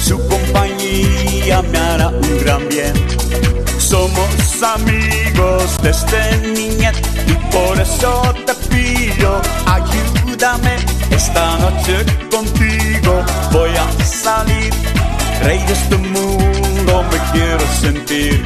Su 0.02 0.18
compañía 0.28 1.62
me 1.64 1.78
hará 1.78 2.08
un 2.10 2.38
gran 2.40 2.68
bien. 2.70 2.94
Somos 3.78 4.64
amigos 4.64 5.78
desde 5.84 6.38
niñez 6.54 6.96
y 7.28 7.34
por 7.54 7.80
eso 7.80 8.22
te 8.46 8.54
pido, 8.70 9.42
ayúdame 9.66 10.76
esta 11.12 11.58
noche 11.58 12.06
contigo. 12.32 13.24
Voy 13.52 13.72
a 13.76 14.06
salir, 14.06 14.72
rey 15.44 15.60
de 15.66 15.74
este 15.74 15.98
mundo 15.98 17.04
me 17.12 17.18
quiero 17.32 17.66
sentir. 17.80 18.44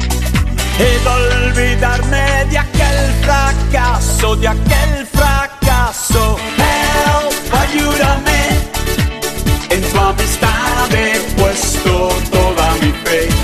He 0.78 0.98
de 1.04 1.08
olvidarme 1.08 2.44
de 2.50 2.58
aquel 2.58 2.98
fracaso, 3.22 4.36
de 4.36 4.48
aquel 4.48 5.06
fracaso. 5.80 6.36
Help, 6.56 7.54
ayúdame. 7.54 8.40
En 9.70 9.80
tu 9.82 9.98
amistad 9.98 10.92
he 10.92 11.18
puesto 11.40 12.08
toda 12.30 12.74
mi 12.80 12.92
fe. 13.04 13.39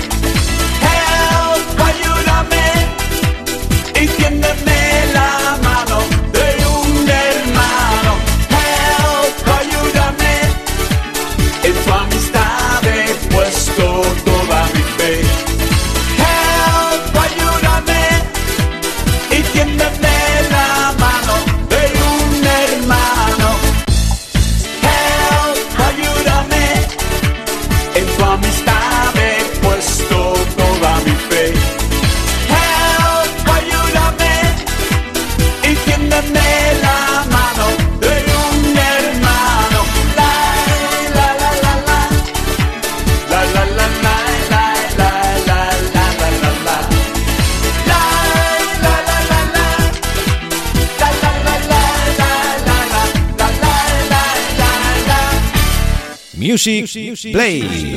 Music, 56.57 57.31
Play. 57.31 57.95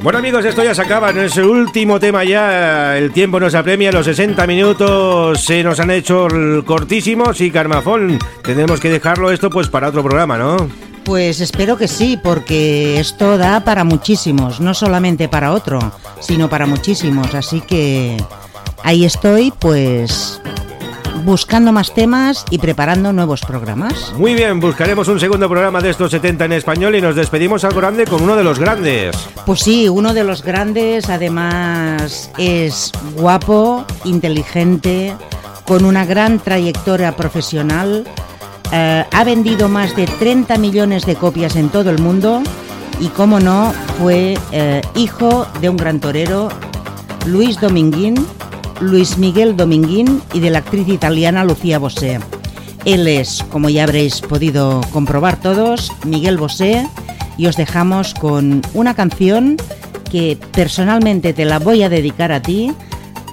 Bueno 0.00 0.20
amigos, 0.20 0.44
esto 0.44 0.64
ya 0.64 0.74
se 0.74 0.80
acaba, 0.80 1.12
no 1.12 1.22
es 1.22 1.36
el 1.36 1.44
último 1.44 2.00
tema 2.00 2.24
ya, 2.24 2.96
el 2.96 3.12
tiempo 3.12 3.38
nos 3.38 3.54
apremia, 3.54 3.92
los 3.92 4.06
60 4.06 4.46
minutos 4.46 5.44
se 5.44 5.62
nos 5.62 5.80
han 5.80 5.90
hecho 5.90 6.28
cortísimos 6.64 7.40
y 7.40 7.50
Carmafón, 7.50 8.18
tenemos 8.42 8.80
que 8.80 8.88
dejarlo 8.88 9.30
esto 9.30 9.50
pues 9.50 9.68
para 9.68 9.88
otro 9.88 10.02
programa, 10.02 10.38
¿no? 10.38 10.56
Pues 11.04 11.40
espero 11.40 11.76
que 11.76 11.88
sí, 11.88 12.18
porque 12.22 12.98
esto 13.00 13.36
da 13.36 13.64
para 13.64 13.84
muchísimos, 13.84 14.60
no 14.60 14.72
solamente 14.72 15.28
para 15.28 15.52
otro, 15.52 15.92
sino 16.20 16.48
para 16.48 16.64
muchísimos. 16.66 17.34
Así 17.34 17.60
que 17.60 18.16
ahí 18.82 19.04
estoy, 19.04 19.52
pues 19.58 20.40
buscando 21.28 21.74
más 21.74 21.92
temas 21.92 22.46
y 22.50 22.56
preparando 22.56 23.12
nuevos 23.12 23.42
programas. 23.42 24.14
Muy 24.16 24.32
bien, 24.32 24.60
buscaremos 24.60 25.08
un 25.08 25.20
segundo 25.20 25.46
programa 25.46 25.82
de 25.82 25.90
estos 25.90 26.10
70 26.10 26.46
en 26.46 26.52
español 26.54 26.96
y 26.96 27.02
nos 27.02 27.14
despedimos 27.14 27.64
al 27.64 27.74
grande 27.74 28.06
con 28.06 28.22
uno 28.22 28.34
de 28.34 28.42
los 28.42 28.58
grandes. 28.58 29.14
Pues 29.44 29.60
sí, 29.60 29.90
uno 29.90 30.14
de 30.14 30.24
los 30.24 30.42
grandes, 30.42 31.10
además 31.10 32.30
es 32.38 32.92
guapo, 33.14 33.84
inteligente, 34.06 35.12
con 35.66 35.84
una 35.84 36.06
gran 36.06 36.38
trayectoria 36.38 37.14
profesional. 37.14 38.06
Eh, 38.72 39.04
ha 39.12 39.24
vendido 39.24 39.68
más 39.68 39.94
de 39.96 40.06
30 40.06 40.56
millones 40.56 41.04
de 41.04 41.14
copias 41.14 41.56
en 41.56 41.68
todo 41.68 41.90
el 41.90 41.98
mundo 41.98 42.42
y, 43.00 43.08
como 43.08 43.38
no, 43.38 43.74
fue 43.98 44.38
eh, 44.50 44.80
hijo 44.94 45.46
de 45.60 45.68
un 45.68 45.76
gran 45.76 46.00
torero, 46.00 46.48
Luis 47.26 47.60
Dominguín, 47.60 48.14
Luis 48.80 49.18
Miguel 49.18 49.56
Dominguín 49.56 50.22
y 50.32 50.40
de 50.40 50.50
la 50.50 50.58
actriz 50.58 50.88
italiana 50.88 51.44
Lucía 51.44 51.78
Bosé. 51.78 52.20
Él 52.84 53.06
es, 53.08 53.44
como 53.50 53.68
ya 53.68 53.84
habréis 53.84 54.20
podido 54.20 54.80
comprobar 54.92 55.40
todos, 55.40 55.92
Miguel 56.04 56.38
Bosé 56.38 56.86
y 57.36 57.46
os 57.46 57.56
dejamos 57.56 58.14
con 58.14 58.62
una 58.74 58.94
canción 58.94 59.56
que 60.10 60.38
personalmente 60.52 61.32
te 61.32 61.44
la 61.44 61.58
voy 61.58 61.82
a 61.82 61.88
dedicar 61.88 62.32
a 62.32 62.40
ti 62.40 62.72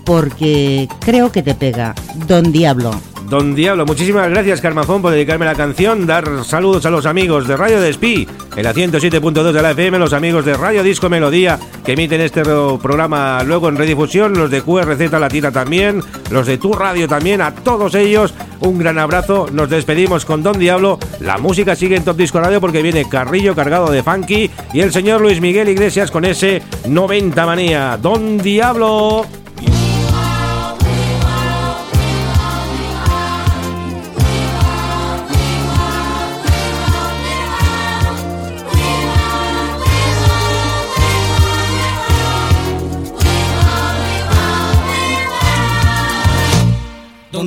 porque 0.06 0.88
creo 1.00 1.32
que 1.32 1.42
te 1.42 1.56
pega, 1.56 1.96
Don 2.28 2.52
Diablo. 2.52 2.92
Don 3.30 3.56
Diablo, 3.56 3.88
muchísimas 3.88 4.30
gracias 4.30 4.62
Carmafón 4.62 5.02
por 5.02 5.12
dedicarme 5.12 5.46
la 5.46 5.56
canción, 5.56 6.06
dar 6.06 6.46
saludos 6.46 6.86
a 6.86 6.92
los 6.92 7.08
amigos 7.08 7.48
de 7.48 7.58
Radio 7.58 7.82
Despí, 7.82 8.28
en 8.56 8.64
la 8.64 8.72
107.2 8.72 9.52
de 9.52 9.62
la 9.64 9.72
FM, 9.72 9.98
los 9.98 10.14
amigos 10.14 10.46
de 10.46 10.54
Radio 10.54 10.84
Disco 10.84 11.10
Melodía, 11.10 11.60
que 11.84 11.94
emiten 11.94 12.22
este 12.22 12.44
programa 12.44 13.44
luego 13.44 13.68
en 13.68 13.78
redifusión, 13.78 14.34
los 14.34 14.52
de 14.52 14.62
QRZ 14.62 15.12
Latina 15.14 15.52
también, 15.52 16.02
los 16.30 16.46
de 16.46 16.60
Tu 16.60 16.72
Radio 16.72 17.08
también, 17.08 17.42
a 17.42 17.52
todos 17.52 17.96
ellos 17.96 18.36
un 18.60 18.78
gran 18.78 19.00
abrazo, 19.00 19.48
nos 19.52 19.72
despedimos 19.72 20.24
con 20.24 20.44
Don 20.44 20.60
Diablo, 20.60 21.00
la 21.20 21.40
música 21.40 21.76
sigue 21.76 21.96
en 21.96 22.06
Top 22.06 22.18
Disco 22.18 22.40
Radio 22.40 22.62
porque 22.62 22.84
viene 22.84 23.10
Carrillo 23.10 23.56
cargado 23.56 23.90
de 23.90 24.04
funky 24.04 24.52
y 24.72 24.82
el 24.82 24.94
señor 24.94 25.22
Luis 25.22 25.42
Miguel 25.42 25.68
Iglesias 25.68 26.12
con 26.12 26.26
ese 26.26 26.62
90 26.88 27.46
manía, 27.46 27.98
Don 28.00 28.38
Diablo. 28.38 29.26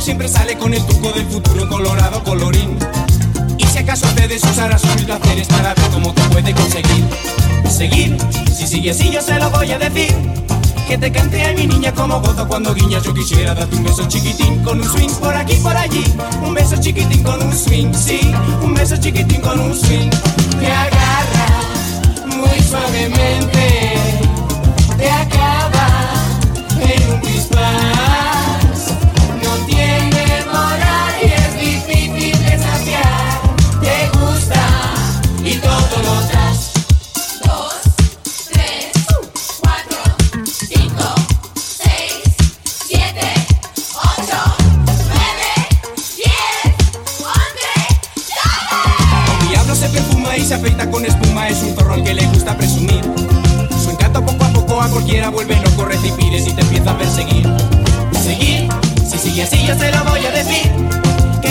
siempre 0.00 0.28
sale 0.28 0.56
con 0.56 0.72
el 0.72 0.84
truco 0.86 1.12
del 1.12 1.26
futuro 1.26 1.68
colorado 1.68 2.22
colorín. 2.24 2.78
Y 3.58 3.66
si 3.66 3.78
acaso 3.78 4.06
ustedes 4.06 4.42
usará 4.44 4.78
sus 4.78 4.90
placeres 5.02 5.46
para 5.48 5.74
ver 5.74 5.90
cómo 5.92 6.14
te 6.14 6.22
puede 6.22 6.54
conseguir. 6.54 7.04
Seguir, 7.68 8.16
si 8.54 8.66
sigue 8.66 8.90
así 8.90 9.10
yo 9.10 9.20
se 9.20 9.38
lo 9.38 9.50
voy 9.50 9.70
a 9.72 9.78
decir. 9.78 10.14
Que 10.88 10.96
te 10.98 11.12
cante 11.12 11.44
a 11.46 11.52
mi 11.52 11.66
niña 11.66 11.92
como 11.92 12.20
gozo 12.20 12.48
cuando 12.48 12.74
guiñas 12.74 13.04
Yo 13.04 13.14
quisiera 13.14 13.54
darte 13.54 13.76
un 13.76 13.84
beso 13.84 14.08
chiquitín 14.08 14.60
con 14.64 14.80
un 14.80 14.84
swing 14.84 15.10
por 15.20 15.36
aquí 15.36 15.54
por 15.56 15.76
allí. 15.76 16.04
Un 16.42 16.54
beso 16.54 16.76
chiquitín 16.80 17.22
con 17.22 17.42
un 17.42 17.52
swing, 17.52 17.92
sí. 17.94 18.32
Un 18.62 18.74
beso 18.74 18.96
chiquitín 18.96 19.40
con 19.40 19.60
un 19.60 19.74
swing. 19.74 20.10
Te 20.58 20.66
agarra 20.66 21.48
muy 22.26 22.62
suavemente. 22.62 23.94
Te 24.96 25.10
acaba 25.10 25.88
en 26.80 27.12
un 27.12 27.20
dispar 27.20 28.49
y 56.46 56.52
te 56.52 56.60
empieza 56.62 56.90
a 56.90 56.98
perseguir. 56.98 57.46
Seguir, 58.22 58.68
si 59.08 59.18
sigue 59.18 59.42
así 59.42 59.66
yo 59.66 59.74
se 59.76 59.90
lo 59.90 60.04
voy 60.04 60.24
a 60.24 60.30
decir. 60.30 61.09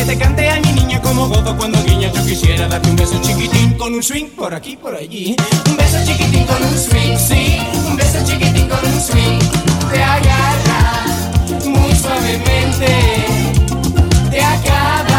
Te 0.09 0.17
cante 0.17 0.49
a 0.49 0.59
mi 0.61 0.71
niña 0.71 0.99
como 1.03 1.27
gozo 1.27 1.55
cuando 1.55 1.83
guiña. 1.83 2.11
Yo 2.11 2.25
quisiera 2.25 2.67
darte 2.67 2.89
un 2.89 2.95
beso 2.95 3.21
chiquitín 3.21 3.77
con 3.77 3.93
un 3.93 4.01
swing 4.01 4.25
por 4.35 4.55
aquí, 4.55 4.75
por 4.75 4.95
allí. 4.95 5.35
Un 5.69 5.77
beso 5.77 5.97
chiquitín 6.03 6.45
con 6.45 6.63
un 6.63 6.75
swing, 6.75 7.15
sí. 7.15 7.59
Un 7.87 7.95
beso 7.95 8.17
chiquitín 8.25 8.67
con 8.67 8.79
un 8.91 8.99
swing. 8.99 9.39
Te 9.91 10.01
agarra 10.01 11.05
muy 11.63 11.95
suavemente. 11.95 12.87
Te 14.31 14.41
acaba 14.41 15.18